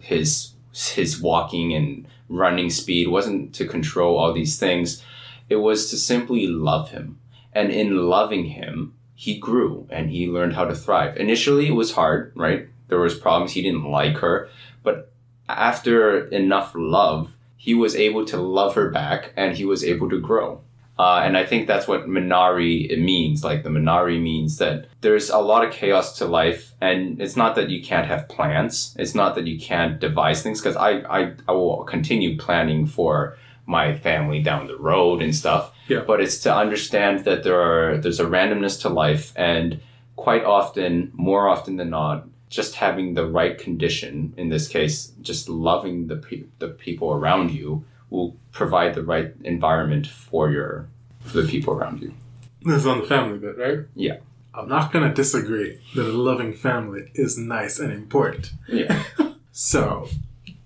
[0.00, 5.02] his his walking and running speed wasn't to control all these things.
[5.48, 7.18] It was to simply love him.
[7.52, 11.92] And in loving him he grew and he learned how to thrive initially it was
[11.92, 14.48] hard right there was problems he didn't like her
[14.82, 15.12] but
[15.48, 20.20] after enough love he was able to love her back and he was able to
[20.20, 20.60] grow
[20.98, 23.42] uh, and I think that's what Minari means.
[23.42, 27.56] Like the Minari means that there's a lot of chaos to life, and it's not
[27.56, 28.94] that you can't have plans.
[28.98, 30.60] It's not that you can't devise things.
[30.60, 35.72] Because I, I I will continue planning for my family down the road and stuff.
[35.88, 36.00] Yeah.
[36.06, 39.80] But it's to understand that there are there's a randomness to life, and
[40.16, 44.34] quite often, more often than not, just having the right condition.
[44.36, 49.34] In this case, just loving the pe- the people around you will provide the right
[49.42, 50.88] environment for your
[51.20, 52.14] for the people around you.
[52.62, 53.80] This is on the family bit, right?
[53.94, 54.18] Yeah.
[54.54, 58.52] I'm not going to disagree that a loving family is nice and important.
[58.68, 59.02] Yeah.
[59.56, 60.08] So,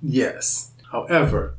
[0.01, 0.73] yes.
[0.91, 1.57] However,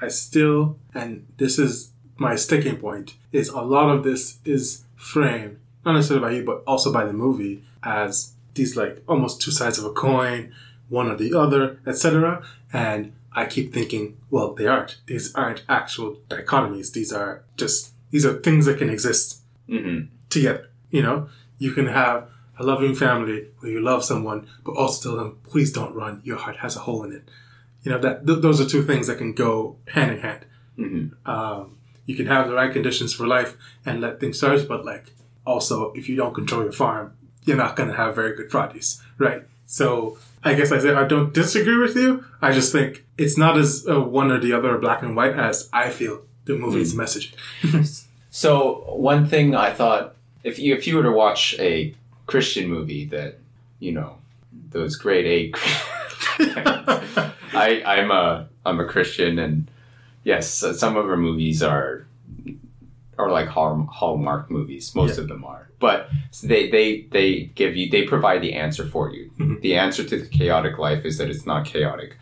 [0.00, 5.58] I still, and this is my sticking point, is a lot of this is framed,
[5.84, 9.78] not necessarily by you, but also by the movie, as these like almost two sides
[9.78, 10.52] of a coin,
[10.88, 12.42] one or the other, etc.
[12.72, 14.98] And I keep thinking, well, they aren't.
[15.06, 16.92] These aren't actual dichotomies.
[16.92, 20.68] These are just, these are things that can exist hmm together.
[20.90, 25.18] You know, you can have a loving family where you love someone, but also tell
[25.18, 26.20] them, please don't run.
[26.24, 27.28] Your heart has a hole in it.
[27.82, 30.44] You know, that th- those are two things that can go hand in hand.
[30.76, 34.84] hmm Um, you can have the right conditions for life and let things flourish, but
[34.84, 35.12] like
[35.46, 37.12] also, if you don't control your farm,
[37.44, 39.42] you're not going to have very good produce, right?
[39.66, 42.24] So I guess I say I don't disagree with you.
[42.42, 45.68] I just think it's not as uh, one or the other, black and white, as
[45.72, 47.34] I feel the movie's messaging.
[48.32, 50.14] So one thing I thought,
[50.44, 51.94] if you if you were to watch a
[52.26, 53.38] Christian movie that,
[53.80, 54.18] you know,
[54.70, 55.40] those grade A,
[57.54, 59.70] I I'm a I'm a Christian and
[60.24, 62.06] yes, some of her movies are
[63.18, 64.94] are like Hall, Hallmark movies.
[64.94, 66.08] Most of them are, but
[66.42, 69.30] they they they give you they provide the answer for you.
[69.38, 69.60] Mhm.
[69.60, 72.16] The answer to the chaotic life is that it's not chaotic.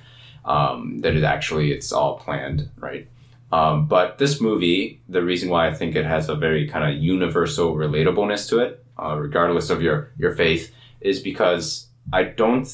[0.45, 3.07] Um, that it actually it's all planned, right?
[3.53, 7.03] Um, but this movie, the reason why I think it has a very kind of
[7.03, 12.67] universal relatableness to it, uh, regardless of your your faith, is because I don't.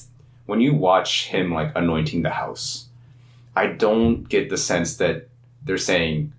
[0.46, 2.86] When you watch him like anointing the house,
[3.56, 5.28] I don't get the sense that
[5.64, 6.32] they're saying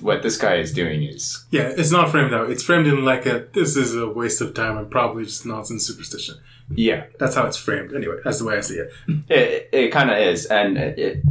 [0.00, 2.50] what this guy is doing is Yeah, it's not framed out.
[2.50, 5.86] It's framed in like a this is a waste of time and probably just nonsense
[5.86, 6.36] superstition.
[6.74, 8.16] yeah That's how it's framed anyway.
[8.24, 8.92] That's the way I see it.
[9.28, 11.22] it, it kind of is and it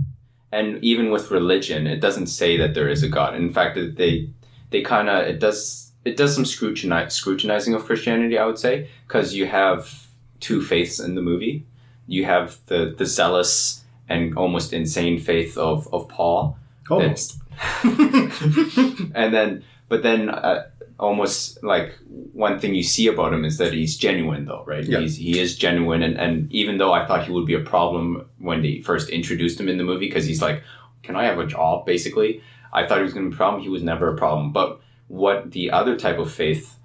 [0.52, 4.30] and even with religion it doesn't say that there is a god in fact they
[4.70, 8.90] they kind of it does it does some scrutinize, scrutinizing of christianity i would say
[9.08, 10.08] because you have
[10.40, 11.66] two faiths in the movie
[12.08, 16.58] you have the the zealous and almost insane faith of of paul.
[16.90, 17.38] Almost.
[17.84, 20.68] and then but then uh,
[21.00, 21.98] almost like
[22.34, 24.84] one thing you see about him is that he's genuine though right?
[24.84, 25.00] Yeah.
[25.00, 28.26] he's, he is genuine and, and even though i thought he would be a problem
[28.40, 30.64] when they first introduced him in the movie because he's like
[31.04, 31.86] can i have a job?
[31.86, 32.42] basically
[32.74, 33.62] i thought he was going to be a problem.
[33.62, 34.52] He was never a problem.
[34.52, 36.78] But what the other type of faith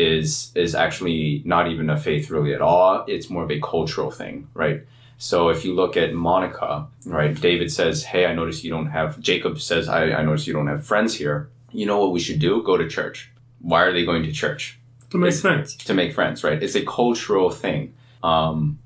[0.00, 4.10] is is actually not even a faith really at all it's more of a cultural
[4.10, 4.80] thing right
[5.22, 9.20] so if you look at Monica, right, David says, Hey, I notice you don't have,
[9.20, 11.50] Jacob says, I, I notice you don't have friends here.
[11.72, 12.62] You know what we should do?
[12.62, 13.30] Go to church.
[13.60, 14.80] Why are they going to church?
[15.10, 15.76] to make sense.
[15.76, 16.62] To make friends, right?
[16.62, 17.94] It's a cultural thing.
[18.22, 18.78] Um,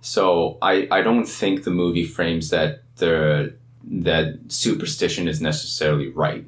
[0.00, 6.44] so I, I don't think the movie frames that the, that superstition is necessarily right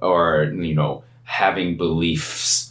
[0.00, 2.65] or, you know, having beliefs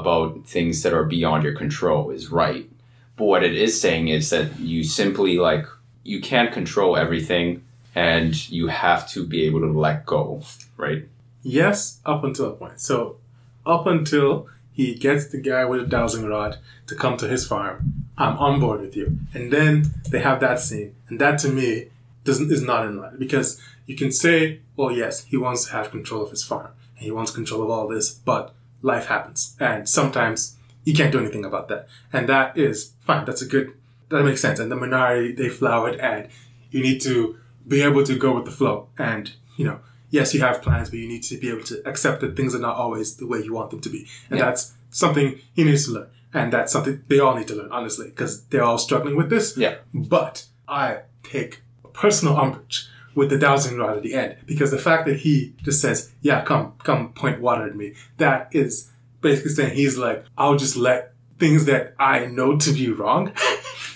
[0.00, 2.68] about things that are beyond your control is right.
[3.16, 5.66] But what it is saying is that you simply like
[6.02, 10.42] you can't control everything and you have to be able to let go,
[10.76, 11.06] right?
[11.42, 12.80] Yes, up until a point.
[12.80, 13.18] So,
[13.66, 18.06] up until he gets the guy with the dowsing rod to come to his farm,
[18.16, 19.18] I'm on board with you.
[19.34, 21.88] And then they have that scene, and that to me
[22.24, 25.90] doesn't is not in line because you can say, well, yes, he wants to have
[25.90, 29.88] control of his farm and he wants control of all this, but life happens, and
[29.88, 33.24] sometimes you can't do anything about that, and that is fine.
[33.24, 33.72] That's a good.
[34.10, 34.58] That makes sense.
[34.58, 36.28] And the Minari they flowered, and
[36.70, 40.40] you need to be able to go with the flow, and you know yes, you
[40.40, 43.16] have plans, but you need to be able to accept that things are not always
[43.16, 44.06] the way you want them to be.
[44.28, 44.44] And Yeah.
[44.44, 46.08] that's something he needs to learn.
[46.34, 49.56] And that's something they all need to learn, honestly, because they're all struggling with this.
[49.56, 49.76] Yeah.
[49.94, 51.62] But I take
[51.94, 55.80] personal umbrage with the dowsing rod at the end because the fact that he just
[55.80, 60.56] says, yeah, come, come point water at me, that is basically saying he's like, I'll
[60.56, 63.32] just let things that I know to be wrong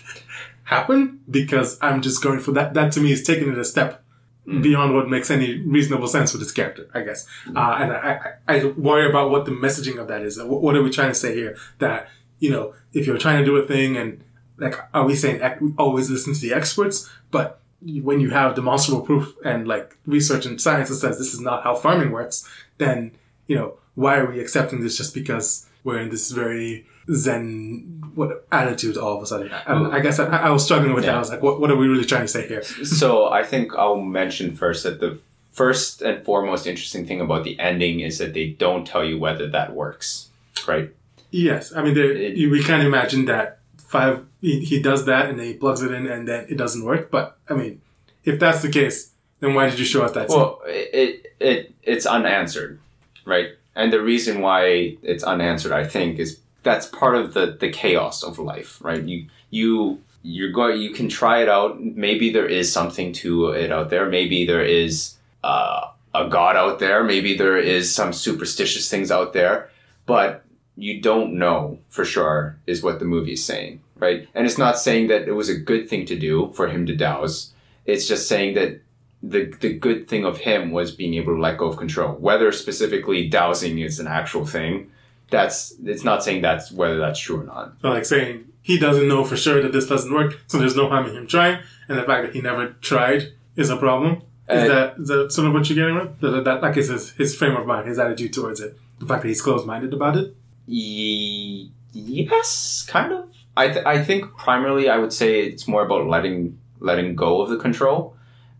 [0.64, 2.74] happen because I'm just going for that.
[2.74, 4.02] That to me is taking it a step
[4.46, 7.26] beyond what makes any reasonable sense with this character, I guess.
[7.48, 10.40] Uh, and I, I, I worry about what the messaging of that is.
[10.40, 11.56] What, are we trying to say here?
[11.78, 14.22] That, you know, if you're trying to do a thing and
[14.56, 17.10] like, are we saying ec- always listen to the experts?
[17.30, 17.60] But
[18.02, 21.62] when you have demonstrable proof and like research and science that says this is not
[21.64, 23.12] how farming works, then,
[23.46, 28.46] you know, why are we accepting this just because we're in this very zen what
[28.50, 29.50] attitude all of a sudden?
[29.52, 31.14] I, I guess I, I was struggling with that.
[31.14, 32.62] I was like, what, what are we really trying to say here?
[32.62, 35.18] so I think I'll mention first that the
[35.52, 39.48] first and foremost interesting thing about the ending is that they don't tell you whether
[39.48, 40.28] that works,
[40.66, 40.90] right?
[41.30, 43.55] Yes, I mean, It- we can't imagine that
[43.86, 44.26] five.
[44.40, 47.10] He, he does that and then he plugs it in and then it doesn't work.
[47.10, 47.80] But I mean,
[48.24, 50.28] if that's the case, then why did you show us that?
[50.28, 52.80] Well, it, it it's unanswered,
[53.24, 53.50] right?
[53.74, 58.22] And the reason why it's unanswered, I think, is that's part of the the chaos
[58.22, 59.02] of life, right?
[59.02, 61.80] You you you're going you can try it out.
[61.80, 64.08] Maybe there is something to it out there.
[64.08, 67.04] Maybe there is uh, a god out there.
[67.04, 69.70] Maybe there is some superstitious things out there,
[70.06, 70.42] but
[70.76, 74.28] you don't know for sure is what the movie is saying, right?
[74.34, 76.94] And it's not saying that it was a good thing to do for him to
[76.94, 77.52] douse.
[77.86, 78.80] It's just saying that
[79.22, 82.12] the the good thing of him was being able to let go of control.
[82.14, 84.90] Whether specifically dowsing is an actual thing,
[85.30, 87.74] that's it's not saying that's whether that's true or not.
[87.80, 90.88] So like saying he doesn't know for sure that this doesn't work, so there's no
[90.88, 94.22] harm in him trying, and the fact that he never tried is a problem.
[94.48, 96.20] Is Uh, that is that sort of what you're getting with?
[96.20, 99.22] That, that like is his, his frame of mind, his attitude towards it, the fact
[99.22, 100.36] that he's closed minded about it.
[100.66, 103.24] Ye- yes, kind of.
[103.56, 107.48] I th- I think primarily I would say it's more about letting letting go of
[107.48, 108.14] the control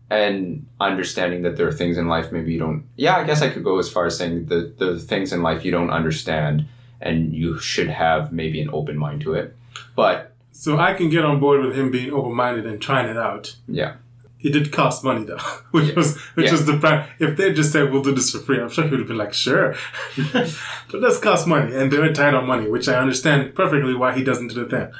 [0.09, 2.83] and understanding that there are things in life maybe you don't.
[2.95, 5.63] Yeah, I guess I could go as far as saying the the things in life
[5.65, 6.65] you don't understand
[6.99, 9.55] and you should have maybe an open mind to it.
[9.95, 13.17] But So I can get on board with him being open minded and trying it
[13.17, 13.55] out.
[13.67, 13.95] yeah,
[14.39, 15.37] It did cost money though,
[15.71, 17.09] which was which was the prime.
[17.19, 19.17] If they just said we'll do this for free, I'm sure he would have been
[19.17, 19.75] like, sure.
[20.33, 24.23] but that's cost money, and they're tight on money, which I understand perfectly why he
[24.23, 24.91] doesn't do the thing.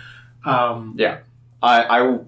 [0.43, 1.19] Um, yeah.
[1.61, 2.19] I I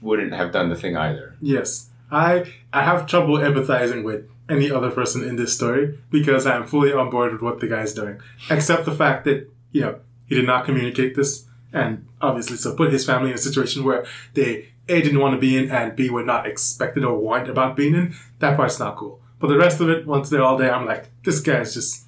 [0.00, 1.36] wouldn't have done the thing either.
[1.40, 6.66] yes, I I have trouble empathizing with any other person in this story because I'm
[6.66, 10.34] fully on board with what the guy's doing, except the fact that you know he
[10.34, 14.68] did not communicate this, and obviously so put his family in a situation where they
[14.88, 17.94] A didn't want to be in and B were not expected or warned about being
[17.94, 19.20] in, that part's not cool.
[19.40, 22.04] But the rest of it, once they're all there, I'm like, this guy's just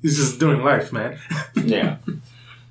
[0.00, 1.18] he's just doing life, man.
[1.54, 1.98] yeah.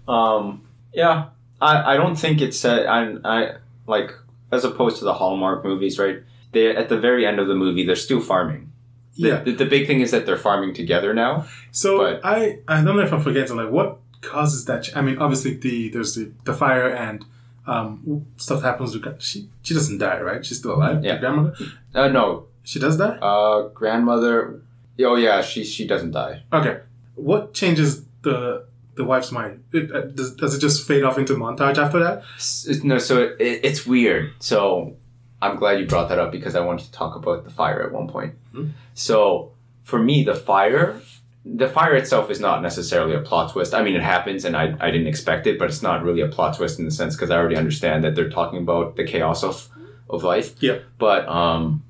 [0.07, 1.29] Um, yeah.
[1.61, 3.55] I, I don't think it's uh, I I
[3.87, 4.13] like
[4.51, 6.19] as opposed to the Hallmark movies, right?
[6.51, 8.71] They at the very end of the movie they're still farming.
[9.17, 9.43] The, yeah.
[9.43, 11.45] the, the big thing is that they're farming together now.
[11.71, 14.83] So But- I I don't know if I'm forgetting like what causes that.
[14.83, 17.23] ch- I mean, obviously the there's the, the fire and
[17.67, 18.93] um, stuff happens.
[18.99, 20.45] To, she she doesn't die, right?
[20.45, 21.03] She's still alive.
[21.03, 21.15] Yeah.
[21.15, 21.55] The grandmother.
[21.93, 23.17] Uh, no, She does die.
[23.21, 24.61] uh, grandmother.
[24.99, 26.43] Oh yeah, she she doesn't die.
[26.53, 26.79] Okay.
[27.15, 29.63] What changes the the wife's mind?
[29.73, 32.23] It, uh, does, does it just fade off into montage after that?
[32.37, 34.31] S- No, so it, it's weird.
[34.39, 34.95] So
[35.41, 37.91] I'm glad you brought that up because I wanted to talk about the fire at
[37.91, 38.35] one point.
[38.53, 38.71] Mhm.
[38.93, 39.51] So
[39.83, 40.99] for me, the fire,
[41.43, 43.73] the fire itself is not necessarily a plot twist.
[43.73, 46.27] I mean, it happens and I, I didn't expect it, but it's not really a
[46.27, 49.43] plot twist in the sense because I already understand that they're talking about the chaos
[49.43, 49.67] of,
[50.09, 50.55] of life.
[50.61, 50.79] Yeah.
[50.99, 51.83] But um,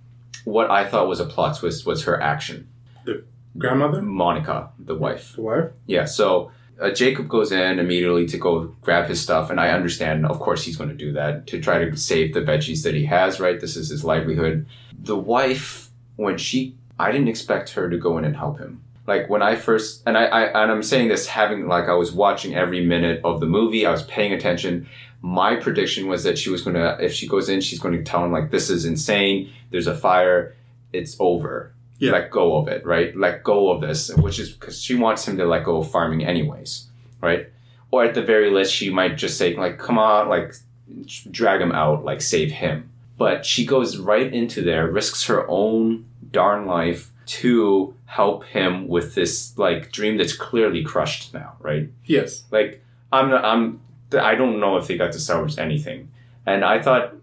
[0.46, 2.70] what I thought was a plot twist was her action.
[3.04, 3.26] The
[3.58, 5.34] grandmother, Monica, the wife.
[5.36, 5.72] the wife.
[5.86, 10.26] Yeah, so uh, Jacob goes in immediately to go grab his stuff, and I understand,
[10.26, 13.06] of course, he's going to do that to try to save the veggies that he
[13.06, 13.60] has, right?
[13.60, 14.66] This is his livelihood.
[14.98, 18.82] The wife, when she, I didn't expect her to go in and help him.
[19.08, 22.12] Like when I first, and I, I and I'm saying this having like I was
[22.12, 24.88] watching every minute of the movie, I was paying attention.
[25.22, 28.04] My prediction was that she was going to, if she goes in, she's going to
[28.04, 29.52] tell him like, "This is insane.
[29.70, 30.56] There's a fire.
[30.94, 32.14] It's over." Yeah.
[32.14, 33.16] let go of it, right?
[33.16, 36.26] Let go of this, which is because she wants him to let go of farming
[36.26, 36.88] anyways,
[37.22, 37.50] right?
[37.92, 40.56] Or at the very least, she might just say, like, come on, like,
[41.30, 42.90] drag him out, like, save him.
[43.20, 49.16] But she goes right into there, risks her own darn life to help him with
[49.16, 51.90] this, like, dream that's clearly crushed now, right?
[52.06, 52.44] Yes.
[52.52, 53.82] Like, I'm not, I'm,
[54.20, 56.12] I don't know if they got to salvage anything.
[56.46, 57.14] And I thought,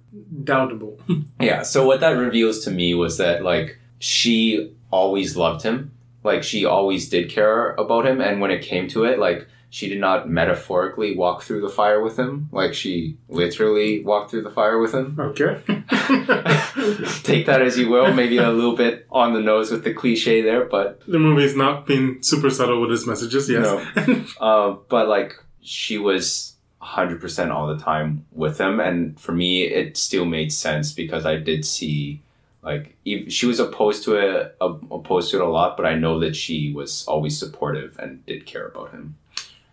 [0.43, 0.99] Doubtable.
[1.41, 1.63] yeah.
[1.63, 5.93] So what that reveals to me was that like she always loved him.
[6.25, 9.89] Like she always did care about him and when it came to it like she
[9.89, 12.49] did not metaphorically walk through the fire with him.
[12.53, 15.17] Like she literally walked through the fire with him.
[15.19, 15.61] okay.
[17.23, 18.13] Take that as you will.
[18.13, 21.87] Maybe a little bit on the nose with the cliche there, but the movie's not
[21.87, 23.49] being super subtle with its messages.
[23.49, 24.35] Yes.
[24.41, 29.97] uh, but like she was 100% all the time with him and for me it
[29.97, 32.23] still made sense because i did see
[32.63, 35.95] like ev- she was opposed to it uh, opposed to it a lot but i
[35.95, 39.17] know that she was always supportive and did care about him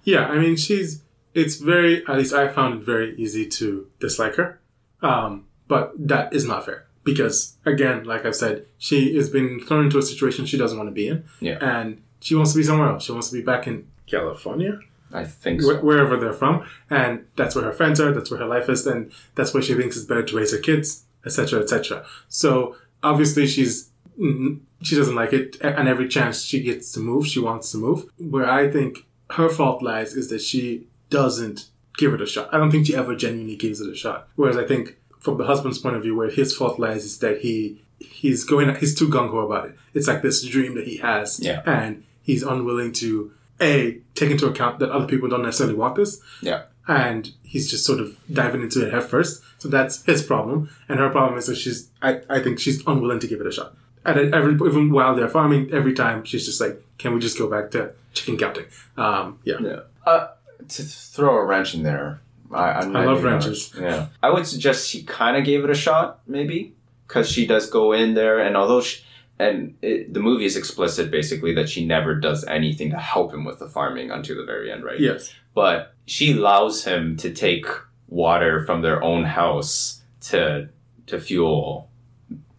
[0.06, 1.04] Yeah, I mean, she's.
[1.34, 2.08] It's very.
[2.08, 4.62] At least I found it very easy to dislike her,
[5.02, 9.86] um, but that is not fair because, again, like I've said, she has been thrown
[9.86, 11.58] into a situation she doesn't want to be in, Yeah.
[11.62, 13.04] and she wants to be somewhere else.
[13.04, 14.80] She wants to be back in California,
[15.14, 18.12] i think so wherever they're from, and that's where her friends are.
[18.12, 20.58] That's where her life is, and that's where she thinks it's better to raise her
[20.60, 22.06] kids, etc., etc.
[22.30, 23.90] So obviously, she's
[24.20, 27.78] mm, she doesn't like it, and every chance she gets to move, she wants to
[27.78, 28.06] move.
[28.18, 32.54] Where I think her fault lies is that she doesn't give it a shot.
[32.54, 34.28] I don't think she ever genuinely gives it a shot.
[34.36, 37.40] Whereas I think from the husband's point of view, where his fault lies is that
[37.42, 39.76] he he's going he's too gung ho about it.
[39.94, 41.62] It's like this dream that he has, Yeah.
[41.66, 46.20] and he's unwilling to a take into account that other people don't necessarily want this,
[46.42, 49.42] yeah and he's just sort of diving into it head first.
[49.58, 53.20] So that's his problem, and her problem is that she's I, I think she's unwilling
[53.20, 53.76] to give it a shot.
[54.06, 57.50] And every even while they're farming, every time she's just like, "Can we just go
[57.50, 58.66] back to chicken counting?"
[58.98, 59.56] Um, yeah.
[59.62, 60.28] yeah uh,
[60.70, 63.74] to throw a wrench in there i, I love wrenches.
[63.80, 66.74] yeah i would suggest she kind of gave it a shot maybe
[67.08, 69.04] because she does go in there and although she,
[69.40, 73.44] and it, the movie is explicit basically that she never does anything to help him
[73.46, 75.34] with the farming until the very end right Yes.
[75.54, 77.66] but she allows him to take
[78.08, 80.70] water from their own house to
[81.08, 81.90] to fuel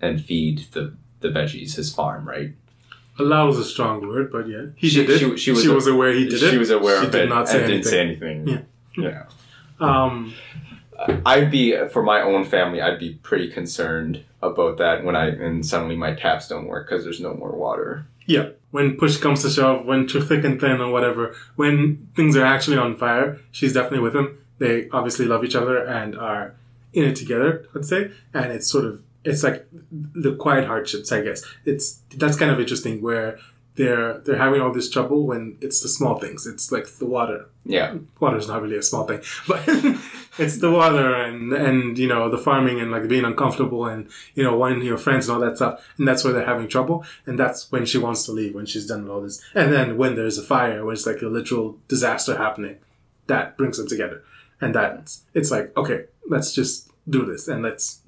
[0.00, 2.52] and feed the the veggies his farm right
[3.18, 5.18] Allow is a strong word, but yeah, he She- did it.
[5.18, 6.50] she- She, she was was, aware he did it.
[6.50, 8.46] she was aware She of did it not say and didn't anything.
[8.46, 8.66] say anything
[8.98, 9.02] Yeah.
[9.10, 9.22] yeah
[9.80, 10.34] Um,
[11.24, 12.80] I'd be for my own family.
[12.80, 17.04] I'd be pretty concerned about that when I and suddenly my taps don't work because
[17.04, 18.06] there's no more water.
[18.26, 18.48] yeah.
[18.72, 22.44] When push comes to shove, when too thick and thin or whatever, when things are
[22.44, 24.36] actually on fire, she's definitely with him.
[24.58, 26.52] They obviously love each other and are
[26.92, 28.10] in it together, I'd say.
[28.34, 31.44] And it's sort of it's like the quiet hardships, I guess.
[31.64, 33.38] It's that's kind of interesting where
[33.76, 36.46] they're they're having all this trouble when it's the small things.
[36.46, 37.46] It's like the water.
[37.64, 39.62] Yeah, water is not really a small thing, but
[40.38, 44.42] it's the water and and you know the farming and like being uncomfortable and you
[44.42, 45.86] know wanting your friends and all that stuff.
[45.98, 47.04] And that's where they're having trouble.
[47.26, 49.42] And that's when she wants to leave when she's done with all this.
[49.54, 52.78] And then when there's a fire, when it's like a literal disaster happening,
[53.26, 54.22] that brings them together.
[54.60, 58.00] And that's it's like okay, let's just do this and let's.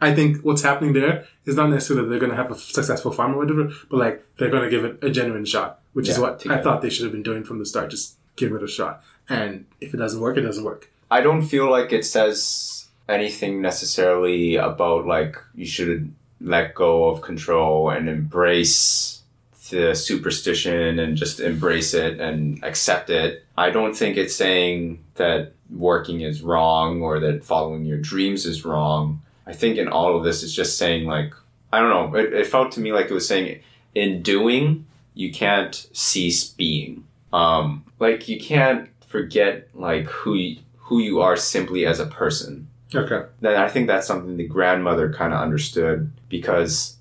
[0.00, 3.34] I think what's happening there is not necessarily they're going to have a successful farm
[3.34, 6.22] or whatever, but like they're going to give it a genuine shot, which is Yeah,
[6.22, 7.90] what I thought they should have been doing from the start.
[7.90, 10.90] Just give it a shot, and if it doesn't work, it doesn't work.
[11.10, 17.22] I don't feel like it says anything necessarily about like you should let go of
[17.22, 19.22] control and embrace
[19.70, 23.44] the superstition and just embrace it and accept it.
[23.56, 28.64] I don't think it's saying that working is wrong or that following your dreams is
[28.64, 29.22] wrong.
[29.46, 31.32] I think in all of this it's just saying like
[31.72, 33.60] I don't know, it, it felt to me like it was saying
[33.94, 37.04] in doing you can't cease being.
[37.32, 42.68] Um like you can't forget like who you, who you are simply as a person.
[42.94, 43.26] Okay.
[43.40, 46.96] Then I think that's something the grandmother kind of understood because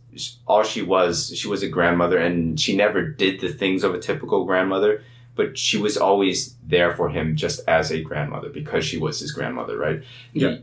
[0.48, 4.00] all she was, she was a grandmother and she never did the things of a
[4.00, 5.04] typical grandmother,
[5.36, 9.32] but she was always there for him just as a grandmother because she was his
[9.32, 10.02] grandmother, right?
[10.34, 10.50] Yeah.
[10.50, 10.62] He-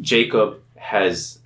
[0.00, 1.38] Jacob has,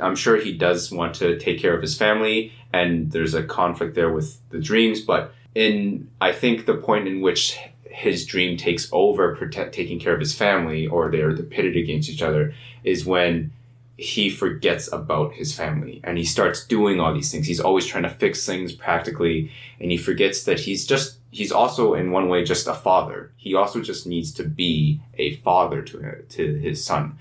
[0.00, 3.94] I'm sure he does want to take care of his family and there's a conflict
[3.94, 8.88] there with the dreams, but in, I think the point in which his dream takes
[8.92, 13.52] over protect, taking care of his family or they're pitted against each other is when
[13.96, 17.46] he forgets about his family and he starts doing all these things.
[17.46, 19.50] He's always trying to fix things practically
[19.80, 23.30] and he forgets that he's just he's also in one way just a father.
[23.36, 27.18] He also just needs to be a father to to his son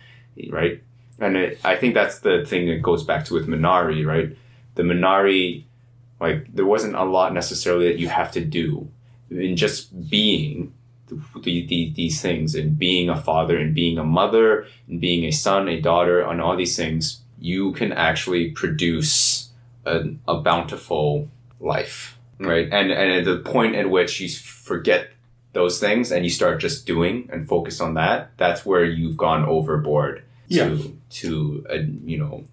[0.49, 0.83] right
[1.19, 4.37] and it, i think that's the thing that goes back to with minari right?
[4.75, 5.63] The minari
[6.19, 8.89] like there wasn't a lot necessarily that you have to do
[9.29, 10.73] in just being
[11.07, 15.31] the, the, these things and being a father and being a mother and being a
[15.31, 19.49] son, a daughter, and all these things, you can actually produce
[19.85, 22.67] a, a bountiful life, right?
[22.71, 25.09] And and at the point at which you forget
[25.53, 29.45] those things and you start just doing and focus on that, that's where you've gone
[29.45, 30.75] overboard Yeah.
[31.21, 32.43] to a you know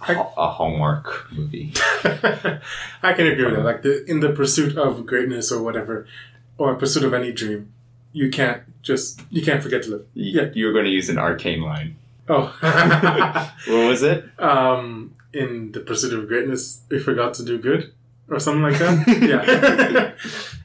[0.00, 1.72] I- a Hallmark movie.
[2.04, 3.64] I can agree with that.
[3.64, 6.06] Like the, in the pursuit of greatness or whatever,
[6.58, 7.72] or pursuit of any dream,
[8.12, 10.06] you can't just you can't forget to live.
[10.14, 10.50] Yeah.
[10.54, 11.96] You're going to use an arcane line.
[12.28, 12.54] Oh,
[13.72, 14.24] What was it?
[14.38, 17.92] um, in the pursuit of greatness, we forgot to do good,
[18.28, 20.14] or something like that.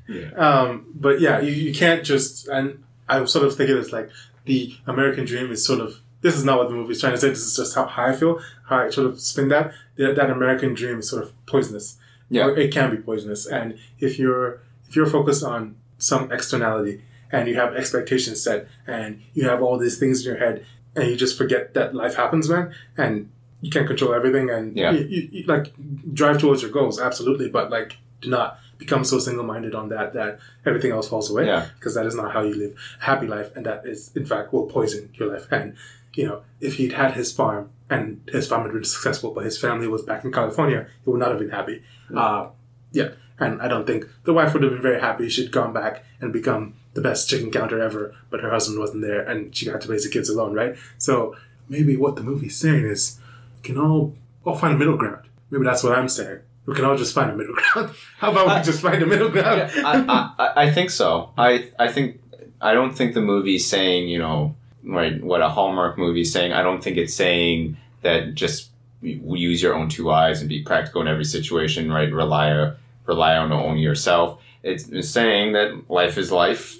[0.08, 0.16] yeah.
[0.16, 0.32] Yeah.
[0.34, 4.10] Um, but yeah, you, you can't just and I'm sort of think it's like
[4.46, 7.18] the American dream is sort of this is not what the movie is trying to
[7.20, 7.30] say.
[7.30, 9.74] This is just how, how I feel, how I sort of spin that.
[9.98, 11.98] That, that American dream is sort of poisonous.
[12.30, 12.46] Yeah.
[12.46, 13.46] Or it can be poisonous.
[13.46, 19.22] And if you're if you're focused on some externality and you have expectations set and
[19.34, 20.66] you have all these things in your head
[20.96, 23.30] and you just forget that life happens, man, and
[23.62, 24.92] you can't control everything and Yeah.
[24.92, 25.72] you, you, you, like
[26.14, 30.14] drive towards your goals, absolutely, but like do not become so single minded on that
[30.14, 31.68] that everything else falls away Yeah.
[31.78, 34.52] because that is not how you live a happy life and that is in fact
[34.52, 35.76] will poison your life and
[36.14, 39.58] you know if he'd had his farm and his farm had been successful but his
[39.58, 41.82] family was back in california he would not have been happy.
[42.16, 42.48] Uh,
[42.92, 43.10] yeah
[43.40, 45.30] and i don't think the wife would have been very happy.
[45.30, 49.22] She'd gone back and become the best chicken counter ever but her husband wasn't there
[49.22, 50.76] and she got to raise the kids alone right?
[50.98, 51.36] So
[51.70, 53.20] maybe what the movie's saying is
[53.56, 55.24] we can all all find a middle ground.
[55.50, 56.40] Maybe that's what i'm saying.
[56.66, 57.92] We can all just find a middle ground.
[58.18, 59.72] How about I- we just find a middle ground?
[59.76, 59.94] I,
[60.38, 61.32] I, I think so.
[61.38, 62.20] I I think
[62.62, 66.54] I don't think the movie's saying you know right what a Hallmark movie is saying.
[66.54, 68.70] I don't think it's saying that just
[69.02, 71.92] use your own two eyes and be practical in every situation.
[71.92, 72.74] Right, rely
[73.06, 74.40] rely on only yourself.
[74.64, 76.78] It's, it's saying that life is life,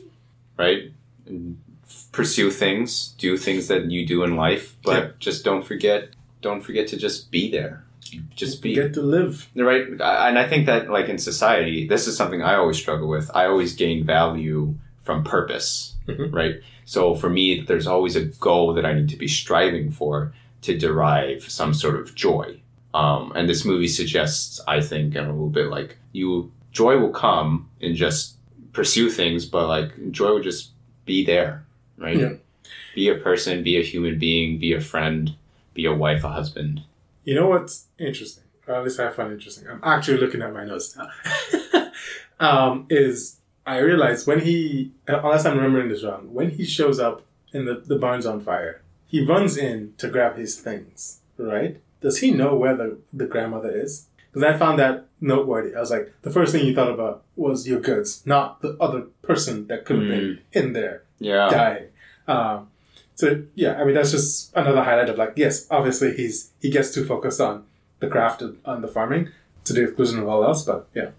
[0.58, 0.92] right?
[1.26, 1.58] And
[2.12, 5.10] Pursue things, do things that you do in life, but Yeah.
[5.20, 6.10] just don't forget.
[6.42, 7.84] Don't forget to just be there.
[8.36, 12.18] Just be get to live right and i think that like in society this is
[12.18, 16.34] something i always struggle with i always gain value from purpose Mhm.
[16.34, 16.56] right
[16.86, 20.78] so for me there's always a goal that i need to be striving for to
[20.78, 22.60] derive some sort of joy
[22.94, 27.12] um, and this movie suggests i think and a little bit like you joy will
[27.12, 28.36] come and just
[28.74, 30.72] pursue things but like joy will just
[31.06, 31.64] be there
[31.98, 32.34] right Yeah.
[32.96, 35.36] be a person be a human being be a friend
[35.74, 36.82] be a wife a husband
[37.24, 39.68] You know what's interesting, or at least I find interesting.
[39.70, 41.08] I'm actually looking at my notes now.
[42.40, 47.24] um, is I realized when he, unless I'm remembering this wrong, when he shows up
[47.54, 51.80] and the, the barn's on fire, he runs in to grab his things, right?
[52.00, 54.08] Does he know where the, the grandmother is?
[54.32, 55.76] Because I found that noteworthy.
[55.76, 59.02] I was like, the first thing you thought about was your goods, not the other
[59.22, 61.88] person that could have been in there yeah dying.
[62.28, 62.70] Um,
[63.16, 66.94] so yeah, I mean that's just another highlight of like yes, obviously he's he gets
[66.94, 67.66] too focused on
[68.00, 69.30] the craft and on the farming
[69.66, 70.64] to the exclusion of all else.
[70.64, 71.12] But yeah,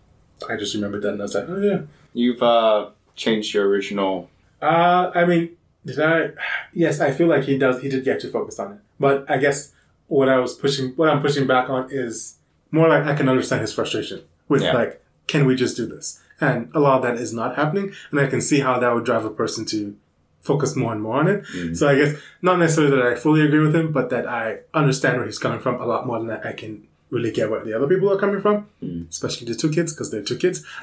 [0.49, 1.81] I just remembered that and I was like, oh yeah.
[2.15, 4.29] You've uh, changed your original.
[4.61, 6.31] Uh, I mean, Did I?
[6.73, 7.81] Yes, I feel like he does.
[7.83, 8.79] He did get too focused on it.
[9.01, 9.73] But I guess
[10.09, 12.37] what I was pushing, what I'm pushing back on is
[12.71, 14.73] more like I can understand his frustration with Yeah.
[14.75, 16.21] like, can we just do this?
[16.41, 19.05] And a lot of that is not happening, and I can see how that would
[19.05, 19.97] drive a person to
[20.41, 21.45] focus more and more on it.
[21.55, 21.77] Mm.
[21.77, 25.17] So I guess not necessarily that I fully agree with him, but that I understand
[25.17, 27.73] where he's coming from a lot more than that I can really get where the
[27.77, 29.09] other people are coming from, Mm.
[29.11, 30.65] especially the two kids because they're two kids.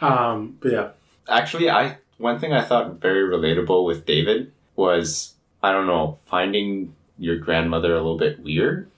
[0.00, 0.88] um, but yeah,
[1.28, 6.94] Actually, I one thing I thought very relatable with David was I don't know finding
[7.18, 8.90] your grandmother a little bit weird.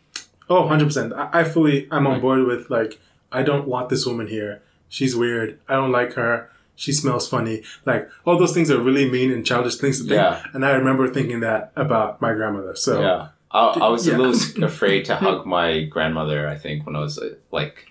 [0.49, 1.13] Oh, 100%.
[1.17, 3.01] I, I fully, I'm on board with like,
[3.33, 4.63] I don't want this woman here.
[4.89, 5.59] She's weird.
[5.69, 6.51] I don't like her.
[6.77, 7.63] She smells funny.
[7.87, 10.21] Like, all those things are really mean and childish things to think.
[10.21, 10.43] Yeah.
[10.53, 12.77] And I remember thinking that about my grandmother.
[12.77, 13.29] So, Yeah.
[13.53, 14.17] I, I was Yeah.
[14.17, 17.87] a little afraid to hug my grandmother, I think, when I was uh, like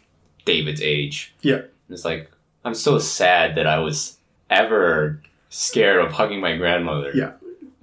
[0.45, 1.34] David's age.
[1.41, 1.62] Yeah.
[1.89, 2.32] It's like,
[2.66, 4.18] I'm so sad that I was
[4.49, 7.12] ever scared of hugging my grandmother.
[7.14, 7.34] Yeah.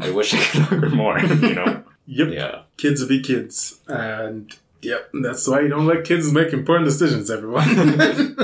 [0.01, 1.83] I wish I could hug her more, you know?
[2.07, 2.62] yep, yeah.
[2.76, 3.81] kids be kids.
[3.89, 8.37] And, yep, that's why you don't let kids make important decisions, everyone.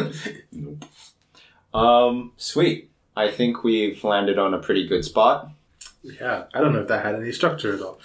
[0.52, 0.84] nope.
[1.72, 2.90] Um, sweet.
[3.16, 5.50] I think we've landed on a pretty good spot.
[6.04, 7.98] Yeah, I don't know if that had any structure at all.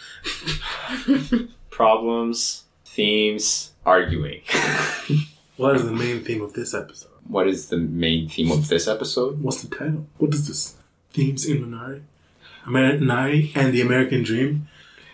[1.70, 4.42] Problems, themes, arguing.
[5.58, 7.10] What is the main theme of this episode?
[7.28, 9.42] what is the main theme of this episode?
[9.42, 10.08] What's the title?
[10.18, 10.78] What is this?
[11.12, 12.02] Themes in Minari?
[12.66, 14.70] Minari and the American Dream?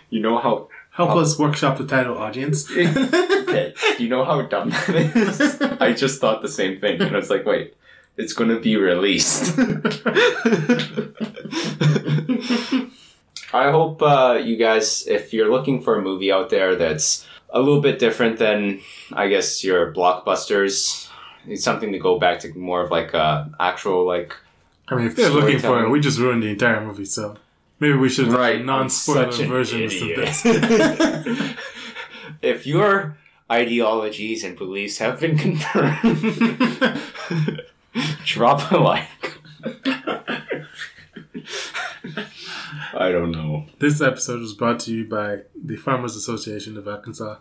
[0.08, 2.70] You know how Help us workshop the title, audience.
[2.74, 5.60] okay, you know how dumb that is?
[5.78, 7.02] I just thought the same thing.
[7.02, 7.74] And I was like, wait,
[8.16, 9.54] it's going to be released.
[13.56, 17.58] I hope uh, you guys, if you're looking for a movie out there that's a
[17.58, 18.80] little bit different than,
[19.12, 21.08] I guess, your blockbusters,
[21.46, 24.36] it's something to go back to more of like a actual, like,
[24.88, 27.36] I mean, if they're looking for it, we just ruined the entire movie, so
[27.80, 30.42] maybe we should right, non-spoiler versions of this.
[32.42, 33.18] if your
[33.50, 37.00] ideologies and beliefs have been confirmed,
[38.24, 39.38] drop a like.
[42.98, 43.66] I don't know.
[43.78, 47.36] this episode was brought to you by the Farmers Association of Arkansas.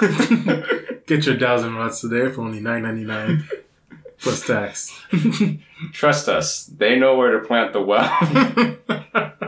[1.06, 3.48] Get your dowsing rods today for only nine ninety nine
[4.18, 4.98] plus tax.
[5.92, 8.08] Trust us, they know where to plant the well.